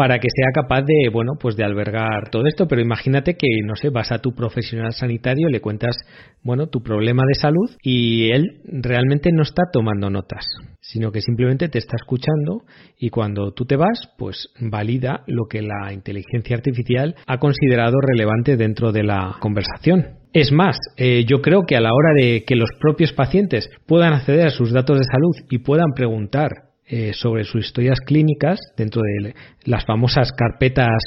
[0.00, 2.66] para que sea capaz de, bueno, pues de albergar todo esto.
[2.66, 5.94] Pero imagínate que, no sé, vas a tu profesional sanitario, le cuentas,
[6.42, 10.46] bueno, tu problema de salud y él realmente no está tomando notas,
[10.80, 12.62] sino que simplemente te está escuchando
[12.98, 18.56] y cuando tú te vas, pues valida lo que la inteligencia artificial ha considerado relevante
[18.56, 20.16] dentro de la conversación.
[20.32, 24.14] Es más, eh, yo creo que a la hora de que los propios pacientes puedan
[24.14, 29.02] acceder a sus datos de salud y puedan preguntar eh, sobre sus historias clínicas dentro
[29.02, 31.00] de las famosas carpetas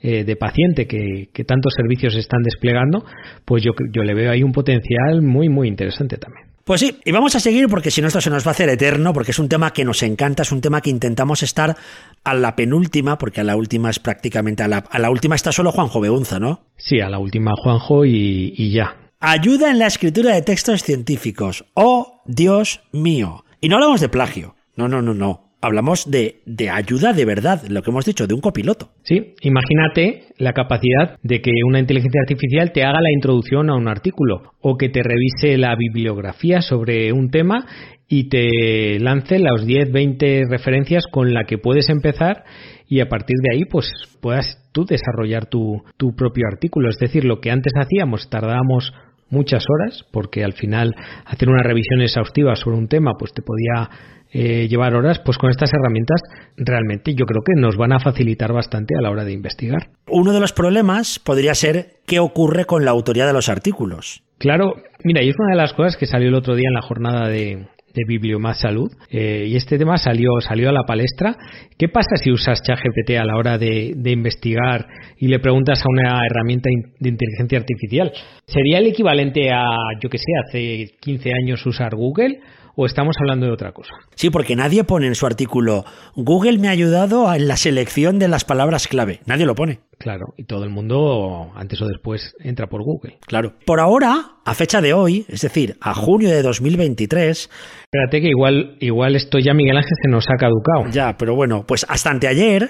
[0.00, 3.04] eh, de paciente que, tantos servicios están desplegando,
[3.44, 6.46] pues yo, yo le veo ahí un potencial muy, muy interesante también.
[6.64, 8.68] Pues sí, y vamos a seguir porque si no esto se nos va a hacer
[8.70, 11.76] eterno, porque es un tema que nos encanta, es un tema que intentamos estar
[12.24, 15.52] a la penúltima, porque a la última es prácticamente, a la, a la última está
[15.52, 16.62] solo Juanjo Beunza, ¿no?
[16.76, 18.96] Sí, a la última Juanjo y, y ya.
[19.20, 21.66] Ayuda en la escritura de textos científicos.
[21.74, 23.44] Oh, Dios mío.
[23.60, 24.55] Y no hablamos de plagio.
[24.76, 25.40] No, no, no, no.
[25.62, 28.90] Hablamos de, de, ayuda de verdad, lo que hemos dicho, de un copiloto.
[29.02, 33.88] Sí, imagínate la capacidad de que una inteligencia artificial te haga la introducción a un
[33.88, 37.66] artículo o que te revise la bibliografía sobre un tema
[38.06, 42.44] y te lance las 10, 20 referencias con la que puedes empezar
[42.86, 46.90] y a partir de ahí pues puedas tú desarrollar tu, tu propio artículo.
[46.90, 48.92] Es decir, lo que antes hacíamos tardábamos
[49.30, 53.90] muchas horas porque al final hacer una revisión exhaustiva sobre un tema pues te podía
[54.32, 56.20] eh, llevar horas, pues con estas herramientas
[56.56, 59.90] realmente yo creo que nos van a facilitar bastante a la hora de investigar.
[60.08, 64.22] Uno de los problemas podría ser qué ocurre con la autoría de los artículos.
[64.38, 66.82] Claro, mira, y es una de las cosas que salió el otro día en la
[66.82, 71.34] jornada de, de Bibliomás Salud eh, y este tema salió, salió a la palestra.
[71.78, 74.86] ¿Qué pasa si usas ChatGPT a la hora de, de, investigar
[75.18, 76.68] y le preguntas a una herramienta
[77.00, 78.12] de inteligencia artificial?
[78.46, 79.64] ¿Sería el equivalente a,
[80.00, 82.38] yo que sé, hace 15 años usar Google?
[82.76, 83.90] O estamos hablando de otra cosa?
[84.14, 85.84] Sí, porque nadie pone en su artículo
[86.14, 89.20] Google me ha ayudado en la selección de las palabras clave.
[89.26, 89.80] Nadie lo pone.
[89.98, 93.18] Claro, y todo el mundo antes o después entra por Google.
[93.26, 93.54] Claro.
[93.64, 97.50] Por ahora, a fecha de hoy, es decir, a junio de 2023.
[97.84, 100.90] Espérate que igual, igual esto ya Miguel Ángel se nos ha caducado.
[100.92, 102.68] Ya, pero bueno, pues hasta anteayer,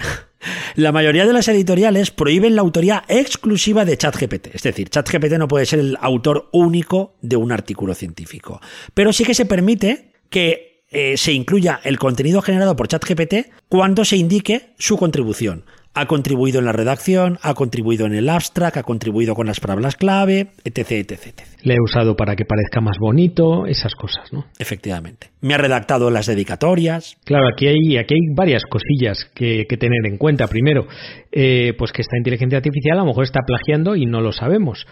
[0.75, 4.55] la mayoría de las editoriales prohíben la autoría exclusiva de ChatGPT.
[4.55, 8.61] Es decir, ChatGPT no puede ser el autor único de un artículo científico.
[8.95, 14.05] Pero sí que se permite que eh, se incluya el contenido generado por ChatGPT cuando
[14.05, 15.65] se indique su contribución
[15.97, 19.97] ha contribuido en la redacción, ha contribuido en el abstract, ha contribuido con las palabras
[19.97, 21.41] clave, etc, etc, etc.
[21.63, 24.45] Le he usado para que parezca más bonito, esas cosas, ¿no?
[24.59, 25.31] Efectivamente.
[25.41, 27.17] Me ha redactado las dedicatorias.
[27.25, 30.49] Claro, aquí hay, aquí hay varias cosillas que, que tener en cuenta.
[30.49, 30.87] Primero,
[31.33, 34.87] eh, pues que esta inteligencia artificial a lo mejor está plagiando y no lo sabemos.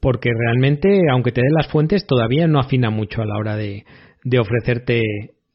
[0.00, 3.86] Porque realmente, aunque te den las fuentes, todavía no afina mucho a la hora de,
[4.22, 5.00] de ofrecerte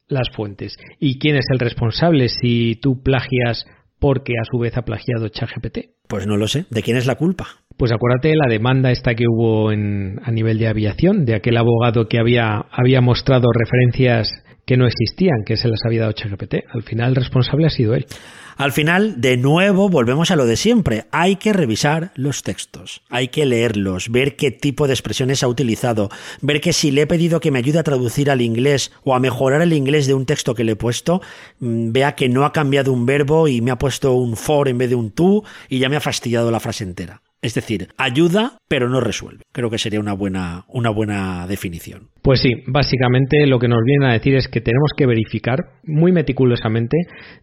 [0.08, 0.74] las fuentes.
[0.98, 3.64] ¿Y quién es el responsable si tú plagias
[3.98, 5.78] porque a su vez ha plagiado ChatGPT?
[6.08, 6.66] Pues no lo sé.
[6.70, 7.46] ¿De quién es la culpa?
[7.76, 11.56] Pues acuérdate de la demanda esta que hubo en, a nivel de aviación, de aquel
[11.56, 14.28] abogado que había, había mostrado referencias
[14.68, 16.56] que no existían, que se las había dado ChatGPT.
[16.74, 18.04] Al final el responsable ha sido él.
[18.58, 21.06] Al final, de nuevo, volvemos a lo de siempre.
[21.10, 26.10] Hay que revisar los textos, hay que leerlos, ver qué tipo de expresiones ha utilizado,
[26.42, 29.20] ver que si le he pedido que me ayude a traducir al inglés o a
[29.20, 31.22] mejorar el inglés de un texto que le he puesto,
[31.60, 34.76] mm, vea que no ha cambiado un verbo y me ha puesto un for en
[34.76, 37.22] vez de un tú y ya me ha fastidiado la frase entera.
[37.40, 39.44] Es decir, ayuda, pero no resuelve.
[39.52, 42.08] Creo que sería una buena, una buena definición.
[42.22, 46.10] Pues sí, básicamente lo que nos viene a decir es que tenemos que verificar muy
[46.10, 46.96] meticulosamente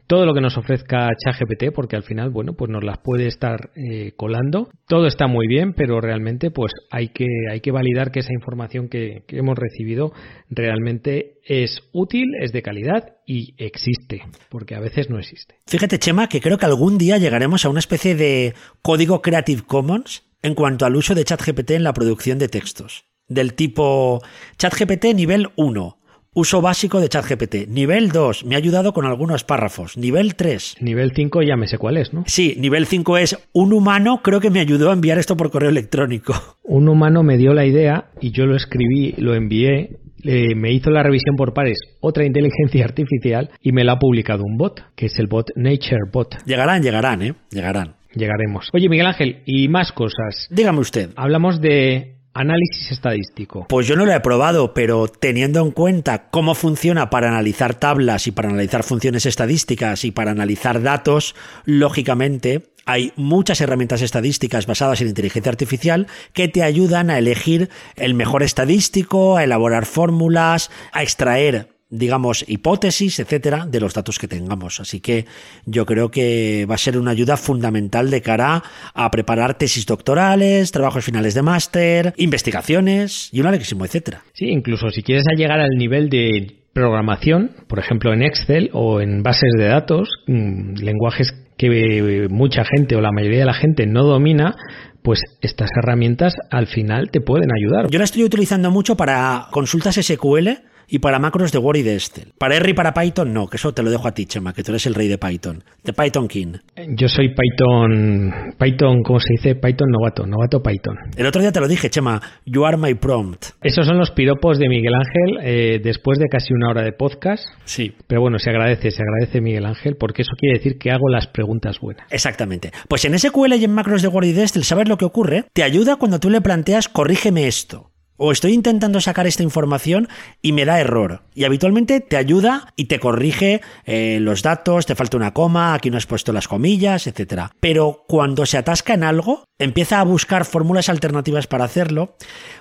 [0.06, 3.70] todo lo que nos ofrezca ChatGPT, porque al final, bueno, pues nos las puede estar
[3.76, 4.70] eh, colando.
[4.88, 8.90] Todo está muy bien, pero realmente, pues hay que, hay que validar que esa información
[8.90, 10.12] que, que hemos recibido
[10.50, 15.56] realmente es útil, es de calidad y existe, porque a veces no existe.
[15.68, 20.24] Fíjate, Chema, que creo que algún día llegaremos a una especie de código Creative Commons
[20.42, 24.22] en cuanto al uso de ChatGPT en la producción de textos del tipo
[24.58, 25.98] ChatGPT nivel 1.
[26.38, 27.70] Uso básico de ChatGPT.
[27.70, 29.96] Nivel 2, me ha ayudado con algunos párrafos.
[29.96, 30.76] Nivel 3.
[30.82, 32.26] Nivel 5 ya me sé cuál es, ¿no?
[32.28, 35.70] Sí, nivel 5 es un humano, creo que me ayudó a enviar esto por correo
[35.70, 36.34] electrónico.
[36.64, 39.92] Un humano me dio la idea y yo lo escribí, lo envié,
[40.26, 44.44] eh, me hizo la revisión por pares otra inteligencia artificial y me la ha publicado
[44.44, 46.44] un bot, que es el bot NatureBot.
[46.46, 47.34] Llegarán, llegarán, ¿eh?
[47.50, 47.96] Llegarán.
[48.14, 48.70] Llegaremos.
[48.74, 50.48] Oye, Miguel Ángel, y más cosas.
[50.50, 51.12] Dígame usted.
[51.16, 53.66] Hablamos de Análisis estadístico.
[53.70, 58.28] Pues yo no lo he probado, pero teniendo en cuenta cómo funciona para analizar tablas
[58.28, 65.00] y para analizar funciones estadísticas y para analizar datos, lógicamente hay muchas herramientas estadísticas basadas
[65.00, 71.04] en inteligencia artificial que te ayudan a elegir el mejor estadístico, a elaborar fórmulas, a
[71.04, 74.80] extraer digamos, hipótesis, etcétera, de los datos que tengamos.
[74.80, 75.26] Así que
[75.66, 80.72] yo creo que va a ser una ayuda fundamental de cara a preparar tesis doctorales,
[80.72, 84.24] trabajos finales de máster, investigaciones y un larguísimo, etcétera.
[84.34, 89.24] Sí, incluso si quieres llegar al nivel de programación, por ejemplo en Excel o en
[89.24, 94.04] bases de datos, mm, lenguajes que mucha gente o la mayoría de la gente no
[94.04, 94.56] domina,
[95.02, 97.90] pues estas herramientas al final te pueden ayudar.
[97.90, 100.50] Yo la estoy utilizando mucho para consultas SQL
[100.88, 102.34] y para macros de Word y de Excel.
[102.38, 104.64] Para R y para Python no, que eso te lo dejo a ti, Chema, que
[104.64, 105.64] tú eres el rey de Python.
[105.84, 106.54] De Python King.
[106.96, 109.56] Yo soy Python, Python, ¿cómo se dice?
[109.56, 110.98] Python novato, novato Python.
[111.18, 113.46] El otro día te lo dije, Chema, you are my prompt.
[113.62, 117.44] Esos son los piropos de Miguel Ángel eh, después de casi una hora de podcast.
[117.66, 117.94] Sí.
[118.08, 121.28] Pero bueno, se agradece, se agradece Miguel Ángel, porque eso quiere decir que hago las
[121.28, 122.08] preguntas buenas.
[122.12, 122.72] Exactamente.
[122.88, 125.46] Pues en SQL y en macros de Word y de Excel, ¿sabes lo que ocurre?
[125.54, 127.92] Te ayuda cuando tú le planteas, corrígeme esto.
[128.18, 130.08] O estoy intentando sacar esta información
[130.42, 131.24] y me da error.
[131.34, 135.90] Y habitualmente te ayuda y te corrige eh, los datos, te falta una coma, aquí
[135.90, 137.50] no has puesto las comillas, etc.
[137.60, 142.16] Pero cuando se atasca en algo, empieza a buscar fórmulas alternativas para hacerlo,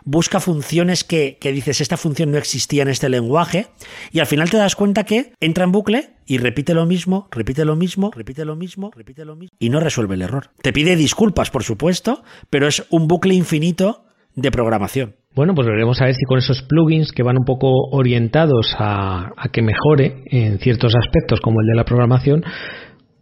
[0.04, 3.68] busca funciones que, que dices, esta función no existía en este lenguaje,
[4.10, 7.64] y al final te das cuenta que entra en bucle y repite lo mismo, repite
[7.64, 10.50] lo mismo, repite lo mismo, repite lo mismo, y no resuelve el error.
[10.62, 15.16] Te pide disculpas, por supuesto, pero es un bucle infinito de programación.
[15.34, 19.32] Bueno, pues veremos a ver si con esos plugins que van un poco orientados a,
[19.36, 22.44] a que mejore en ciertos aspectos como el de la programación,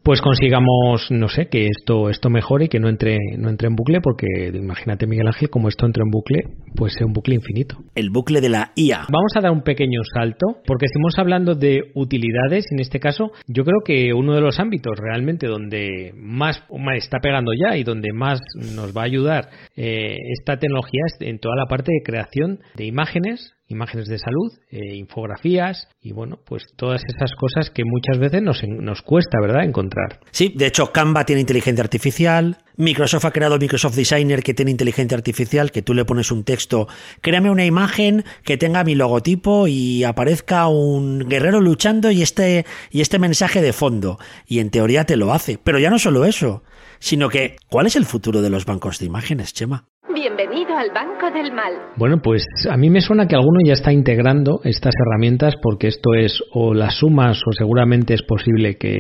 [0.02, 3.76] pues consigamos, no sé, que esto, esto mejore y que no entre, no entre en
[3.76, 6.40] bucle, porque imagínate, Miguel Ángel, como esto entra en bucle,
[6.74, 7.78] pues es un bucle infinito.
[7.94, 9.06] El bucle de la IA.
[9.10, 13.64] Vamos a dar un pequeño salto, porque estamos hablando de utilidades, en este caso, yo
[13.64, 18.12] creo que uno de los ámbitos realmente donde más, más está pegando ya y donde
[18.12, 18.40] más
[18.74, 22.84] nos va a ayudar eh, esta tecnología es en toda la parte de creación de
[22.84, 28.42] imágenes imágenes de salud, eh, infografías y bueno, pues todas esas cosas que muchas veces
[28.42, 30.20] nos, nos cuesta, ¿verdad?, encontrar.
[30.30, 35.16] Sí, de hecho Canva tiene inteligencia artificial, Microsoft ha creado Microsoft Designer que tiene inteligencia
[35.16, 36.88] artificial, que tú le pones un texto,
[37.20, 43.00] créame una imagen que tenga mi logotipo y aparezca un guerrero luchando y este, y
[43.02, 44.18] este mensaje de fondo.
[44.46, 45.58] Y en teoría te lo hace.
[45.62, 46.62] Pero ya no solo eso,
[47.02, 49.84] sino que, ¿cuál es el futuro de los bancos de imágenes, Chema?
[50.14, 51.72] Bienvenido al Banco del Mal.
[51.96, 56.14] Bueno, pues a mí me suena que alguno ya está integrando estas herramientas porque esto
[56.14, 58.98] es o las sumas o seguramente es posible que,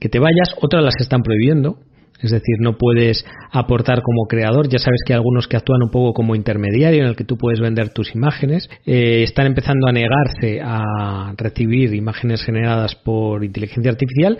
[0.00, 1.80] que te vayas, otras las están prohibiendo.
[2.20, 4.68] Es decir, no puedes aportar como creador.
[4.68, 7.36] Ya sabes que hay algunos que actúan un poco como intermediario en el que tú
[7.36, 8.68] puedes vender tus imágenes.
[8.86, 14.36] Eh, están empezando a negarse a recibir imágenes generadas por inteligencia artificial,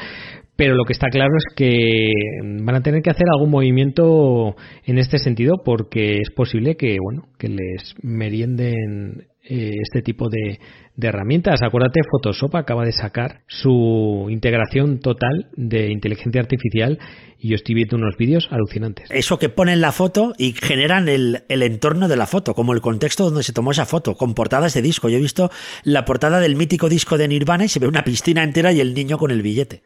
[0.59, 2.11] pero lo que está claro es que
[2.43, 7.29] van a tener que hacer algún movimiento en este sentido porque es posible que bueno
[7.39, 10.59] que les merienden eh, este tipo de,
[11.01, 11.61] herramientas.
[11.63, 16.99] Acuérdate, Photoshop acaba de sacar su integración total de inteligencia artificial
[17.39, 19.09] y yo estoy viendo unos vídeos alucinantes.
[19.13, 22.81] Eso que ponen la foto y generan el, el, entorno de la foto, como el
[22.81, 25.09] contexto donde se tomó esa foto, con portadas de disco.
[25.09, 25.53] Yo he visto
[25.85, 28.93] la portada del mítico disco de Nirvana y se ve una piscina entera y el
[28.93, 29.85] niño con el billete.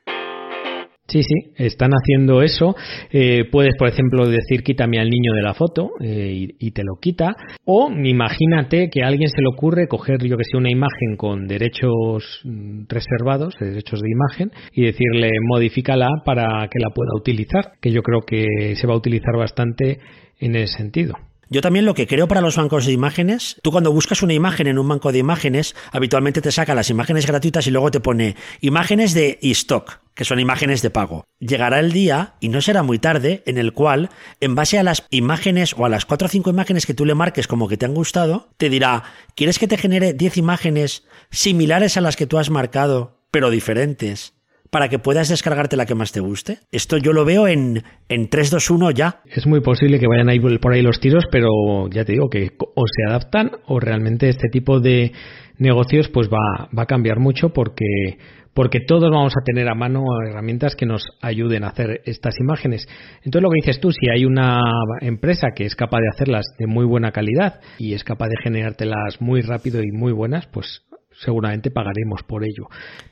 [1.12, 2.74] Sí, sí, están haciendo eso.
[3.10, 6.84] Eh, puedes, por ejemplo, decir quítame al niño de la foto eh, y, y, te
[6.84, 7.36] lo quita.
[7.66, 11.46] O imagínate que a alguien se le ocurre coger, yo que sé, una imagen con
[11.46, 17.90] derechos mm, reservados, derechos de imagen, y decirle modifícala para que la pueda utilizar, que
[17.90, 19.98] yo creo que se va a utilizar bastante
[20.40, 21.16] en ese sentido.
[21.53, 24.68] Yo también lo que creo para los bancos de imágenes, tú cuando buscas una imagen
[24.68, 28.36] en un banco de imágenes, habitualmente te saca las imágenes gratuitas y luego te pone
[28.62, 31.26] imágenes de stock, que son imágenes de pago.
[31.40, 34.09] Llegará el día, y no será muy tarde, en el cual,
[34.40, 37.14] en base a las imágenes o a las cuatro o cinco imágenes que tú le
[37.14, 39.03] marques como que te han gustado, te dirá,
[39.34, 44.32] ¿quieres que te genere 10 imágenes similares a las que tú has marcado, pero diferentes?
[44.72, 46.60] Para que puedas descargarte la que más te guste.
[46.72, 49.20] Esto yo lo veo en, en 3, 2, 1 ya.
[49.26, 51.50] Es muy posible que vayan ahí por ahí los tiros, pero
[51.90, 55.12] ya te digo que o se adaptan o realmente este tipo de
[55.58, 58.16] negocios pues va, va a cambiar mucho porque
[58.54, 62.88] porque todos vamos a tener a mano herramientas que nos ayuden a hacer estas imágenes.
[63.24, 64.60] Entonces lo que dices tú, si hay una
[65.02, 69.20] empresa que es capaz de hacerlas de muy buena calidad y es capaz de generártelas
[69.20, 70.82] muy rápido y muy buenas, pues
[71.18, 72.68] seguramente pagaremos por ello.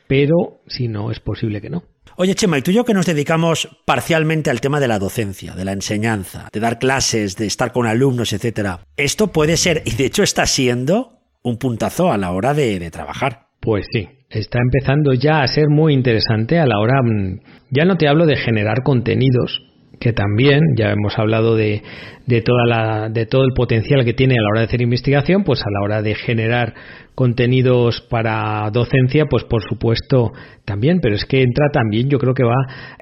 [0.06, 1.84] Pero si no, es posible que no.
[2.16, 5.54] Oye, Chema, y tú y yo que nos dedicamos parcialmente al tema de la docencia,
[5.54, 9.94] de la enseñanza, de dar clases, de estar con alumnos, etcétera, esto puede ser, y
[9.94, 13.46] de hecho está siendo, un puntazo a la hora de, de trabajar.
[13.60, 17.40] Pues sí, está empezando ya a ser muy interesante a la hora, mm,
[17.70, 19.62] ya no te hablo de generar contenidos,
[20.00, 21.82] que también ya hemos hablado de,
[22.26, 25.44] de, toda la, de todo el potencial que tiene a la hora de hacer investigación,
[25.44, 26.74] pues a la hora de generar
[27.14, 30.32] contenidos para docencia, pues por supuesto
[30.64, 32.56] también, pero es que entra también, yo creo que va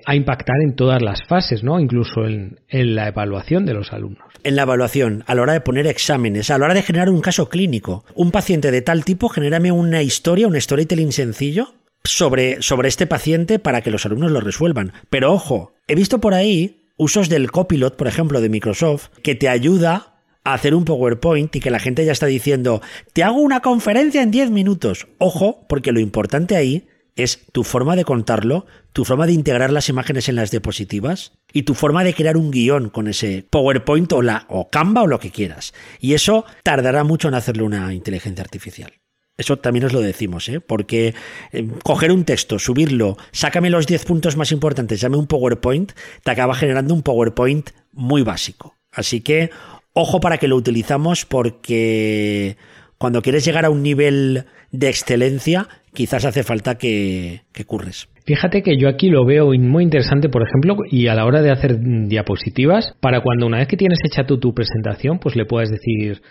[0.06, 1.78] a impactar en todas las fases, ¿no?
[1.78, 4.24] Incluso en, en la evaluación de los alumnos.
[4.42, 7.20] En la evaluación, a la hora de poner exámenes, a la hora de generar un
[7.20, 8.04] caso clínico.
[8.16, 13.58] Un paciente de tal tipo, genérame una historia, un storytelling sencillo sobre, sobre este paciente
[13.58, 14.92] para que los alumnos lo resuelvan.
[15.10, 19.48] Pero ojo, he visto por ahí usos del copilot, por ejemplo, de Microsoft, que te
[19.48, 22.82] ayuda a hacer un PowerPoint y que la gente ya está diciendo,
[23.14, 25.06] te hago una conferencia en 10 minutos.
[25.16, 26.86] Ojo, porque lo importante ahí
[27.16, 31.62] es tu forma de contarlo, tu forma de integrar las imágenes en las diapositivas y
[31.62, 35.18] tu forma de crear un guion con ese PowerPoint o, la, o Canva o lo
[35.18, 35.74] que quieras.
[36.00, 38.92] Y eso tardará mucho en hacerlo una inteligencia artificial.
[39.38, 40.60] Eso también os lo decimos, ¿eh?
[40.60, 41.14] porque
[41.52, 45.92] eh, coger un texto, subirlo, sácame los 10 puntos más importantes, llame un PowerPoint,
[46.24, 48.74] te acaba generando un PowerPoint muy básico.
[48.90, 49.50] Así que
[49.92, 52.56] ojo para que lo utilizamos porque
[52.98, 58.08] cuando quieres llegar a un nivel de excelencia, quizás hace falta que, que curres.
[58.26, 61.52] Fíjate que yo aquí lo veo muy interesante, por ejemplo, y a la hora de
[61.52, 61.78] hacer
[62.08, 66.22] diapositivas, para cuando una vez que tienes hecha tú tu presentación, pues le puedas decir,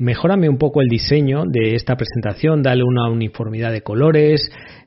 [0.00, 4.40] mejórame un poco el diseño de esta presentación, dale una uniformidad de colores,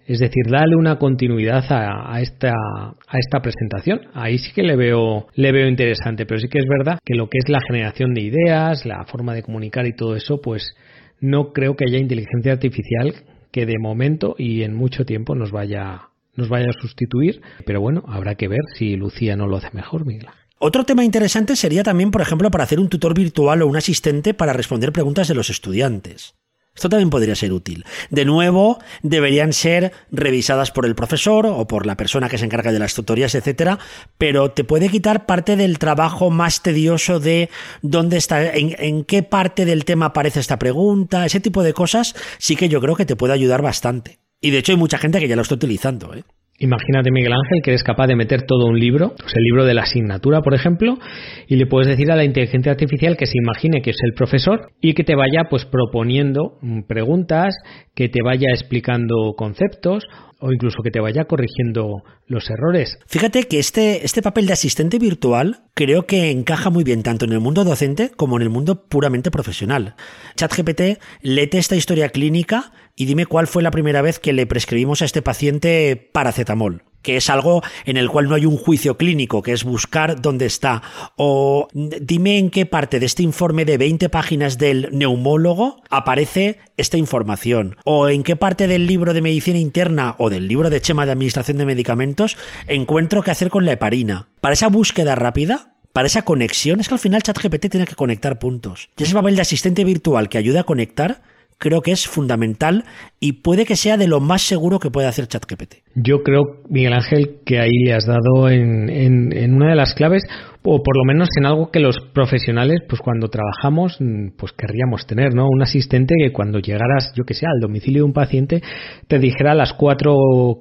[0.05, 4.01] es decir, dale una continuidad a, a, esta, a esta presentación.
[4.13, 7.29] Ahí sí que le veo, le veo interesante, pero sí que es verdad que lo
[7.29, 10.75] que es la generación de ideas, la forma de comunicar y todo eso, pues
[11.21, 13.13] no creo que haya inteligencia artificial
[13.51, 17.41] que de momento y en mucho tiempo nos vaya, nos vaya a sustituir.
[17.65, 20.27] Pero bueno, habrá que ver si Lucía no lo hace mejor, Miguel.
[20.65, 24.33] Otro tema interesante sería también, por ejemplo, para hacer un tutor virtual o un asistente
[24.33, 26.35] para responder preguntas de los estudiantes.
[26.73, 27.83] Esto también podría ser útil.
[28.11, 32.71] De nuevo, deberían ser revisadas por el profesor o por la persona que se encarga
[32.71, 33.77] de las tutorías, etcétera,
[34.17, 37.49] pero te puede quitar parte del trabajo más tedioso de
[37.81, 42.55] dónde está, en, qué parte del tema aparece esta pregunta, ese tipo de cosas, sí
[42.55, 44.19] que yo creo que te puede ayudar bastante.
[44.39, 46.23] Y de hecho hay mucha gente que ya lo está utilizando, ¿eh?
[46.63, 49.81] Imagínate, Miguel Ángel, que eres capaz de meter todo un libro, el libro de la
[49.81, 50.97] asignatura, por ejemplo,
[51.45, 54.71] y le puedes decir a la inteligencia artificial que se imagine que es el profesor
[54.79, 57.53] y que te vaya pues proponiendo preguntas,
[57.93, 60.05] que te vaya explicando conceptos
[60.39, 62.97] o incluso que te vaya corrigiendo los errores.
[63.07, 67.33] Fíjate que este, este papel de asistente virtual creo que encaja muy bien tanto en
[67.33, 69.95] el mundo docente como en el mundo puramente profesional.
[70.35, 75.01] ChatGPT, léete esta historia clínica y dime cuál fue la primera vez que le prescribimos
[75.01, 79.43] a este paciente paracetamol que es algo en el cual no hay un juicio clínico,
[79.43, 80.81] que es buscar dónde está.
[81.15, 86.97] O dime en qué parte de este informe de 20 páginas del neumólogo aparece esta
[86.97, 87.75] información.
[87.83, 91.11] O en qué parte del libro de medicina interna o del libro de Chema de
[91.11, 92.37] Administración de Medicamentos
[92.67, 94.29] encuentro qué hacer con la heparina.
[94.39, 98.39] Para esa búsqueda rápida, para esa conexión, es que al final ChatGPT tiene que conectar
[98.39, 98.89] puntos.
[98.97, 101.21] Y ese papel de asistente virtual que ayuda a conectar
[101.63, 102.83] creo que es fundamental
[103.21, 105.75] y puede que sea de lo más seguro que puede hacer ChatGPT.
[105.95, 110.23] Yo creo, Miguel Ángel, que ahí le has dado en, en una de las claves
[110.65, 115.05] o por lo menos en algo que los profesionales, pues cuando trabajamos, mm, pues querríamos
[115.05, 115.47] tener, ¿no?
[115.49, 118.61] Un asistente que cuando llegaras, yo que sé, al domicilio de un paciente,
[119.07, 120.15] te dijera las cuatro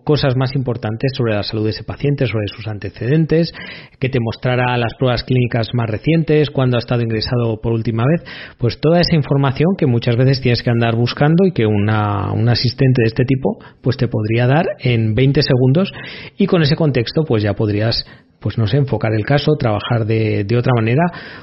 [0.05, 3.53] cosas más importantes sobre la salud de ese paciente, sobre sus antecedentes,
[4.01, 8.25] que te mostrara las pruebas clínicas más recientes, cuando ha estado ingresado por última vez,
[8.59, 12.49] pues toda esa información que muchas veces tienes que andar buscando y que una, un
[12.49, 15.93] asistente de este tipo, pues te podría dar en 20 segundos
[16.37, 18.05] y con ese contexto, pues ya podrías
[18.43, 21.03] pues no sé, enfocar el caso, trabajar de, de, otra manera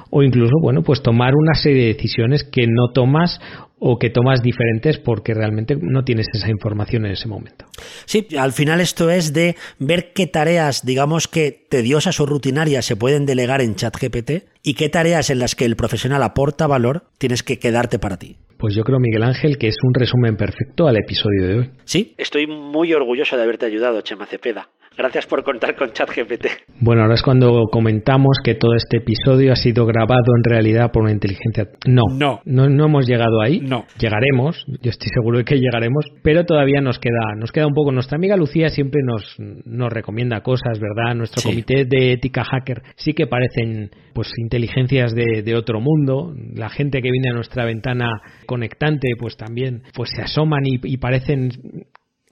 [0.09, 3.39] o incluso, bueno, pues tomar una serie de decisiones que no tomas
[3.79, 7.65] o que tomas diferentes porque realmente no tienes esa información en ese momento.
[8.05, 12.95] Sí, al final esto es de ver qué tareas, digamos que tediosas o rutinarias se
[12.95, 14.31] pueden delegar en ChatGPT
[14.63, 18.37] y qué tareas en las que el profesional aporta valor tienes que quedarte para ti.
[18.57, 21.69] Pues yo creo, Miguel Ángel, que es un resumen perfecto al episodio de hoy.
[21.85, 24.67] Sí, estoy muy orgulloso de haberte ayudado, Chema Cepeda.
[24.97, 26.45] Gracias por contar con ChatGPT.
[26.81, 31.03] Bueno, ahora es cuando comentamos que todo este episodio ha sido grabado en realidad por
[31.03, 31.67] una inteligencia.
[31.87, 33.61] No, no, no, no hemos llegado ahí.
[33.61, 33.85] No.
[33.97, 37.91] Llegaremos, yo estoy seguro de que llegaremos, pero todavía nos queda, nos queda un poco.
[37.93, 41.15] Nuestra amiga Lucía siempre nos, nos recomienda cosas, ¿verdad?
[41.15, 41.49] Nuestro Sí.
[41.49, 46.33] comité de ética hacker sí que parecen pues inteligencias de, de otro mundo.
[46.55, 48.09] La gente que viene a nuestra ventana
[48.45, 51.51] conectante, pues también, pues se asoman y, y parecen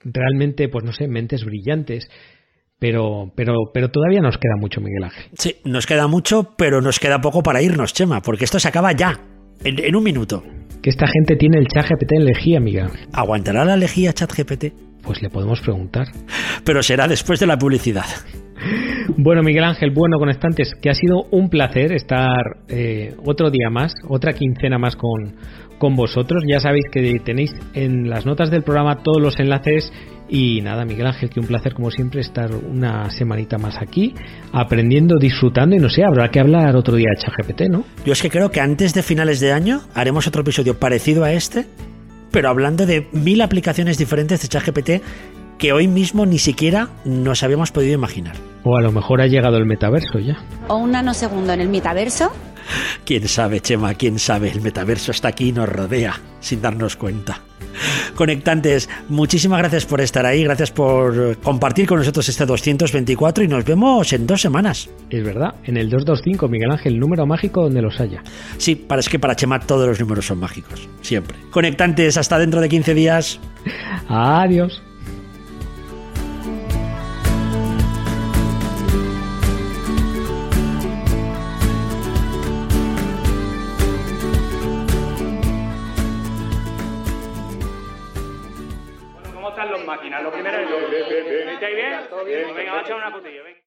[0.04, 2.08] realmente, pues no sé, mentes brillantes.
[2.80, 5.26] Pero, pero, pero todavía nos queda mucho, Miguel Ángel.
[5.34, 8.92] Sí, nos queda mucho, pero nos queda poco para irnos, Chema, porque esto se acaba
[8.92, 9.20] ya,
[9.64, 10.44] en, en un minuto.
[10.82, 13.08] Que esta gente tiene el chat GPT en lejía, Miguel Ángel.
[13.14, 14.66] ¿Aguantará la lejía ChatGPT?
[15.02, 16.08] Pues le podemos preguntar.
[16.64, 18.06] Pero será después de la publicidad.
[19.18, 23.94] Bueno, Miguel Ángel, bueno, conectantes, que ha sido un placer estar eh, otro día más,
[24.08, 25.36] otra quincena más con,
[25.78, 26.44] con vosotros.
[26.48, 29.92] Ya sabéis que tenéis en las notas del programa todos los enlaces.
[30.30, 34.14] Y nada, Miguel Ángel, que un placer como siempre estar una semanita más aquí,
[34.52, 37.86] aprendiendo, disfrutando y no sé, habrá que hablar otro día de ChatGPT, ¿no?
[38.06, 41.32] Yo es que creo que antes de finales de año haremos otro episodio parecido a
[41.32, 41.66] este,
[42.32, 44.90] pero hablando de mil aplicaciones diferentes de ChatGPT
[45.58, 48.36] que hoy mismo ni siquiera nos habíamos podido imaginar.
[48.64, 50.38] O a lo mejor ha llegado el metaverso ya.
[50.68, 52.32] o un nanosegundo en el metaverso.
[53.06, 57.42] Quién sabe, Chema, quién sabe, el metaverso está aquí y nos rodea sin darnos cuenta.
[58.16, 63.64] Conectantes, muchísimas gracias por estar ahí, gracias por compartir con nosotros este 224 y nos
[63.64, 64.90] vemos en dos semanas.
[65.10, 68.24] Es verdad, en el 225, Miguel Ángel, número mágico donde los haya.
[68.58, 71.38] Sí, parece que para Chema todos los números son mágicos, siempre.
[71.52, 73.40] Conectantes, hasta dentro de 15 días.
[74.08, 74.82] Adiós.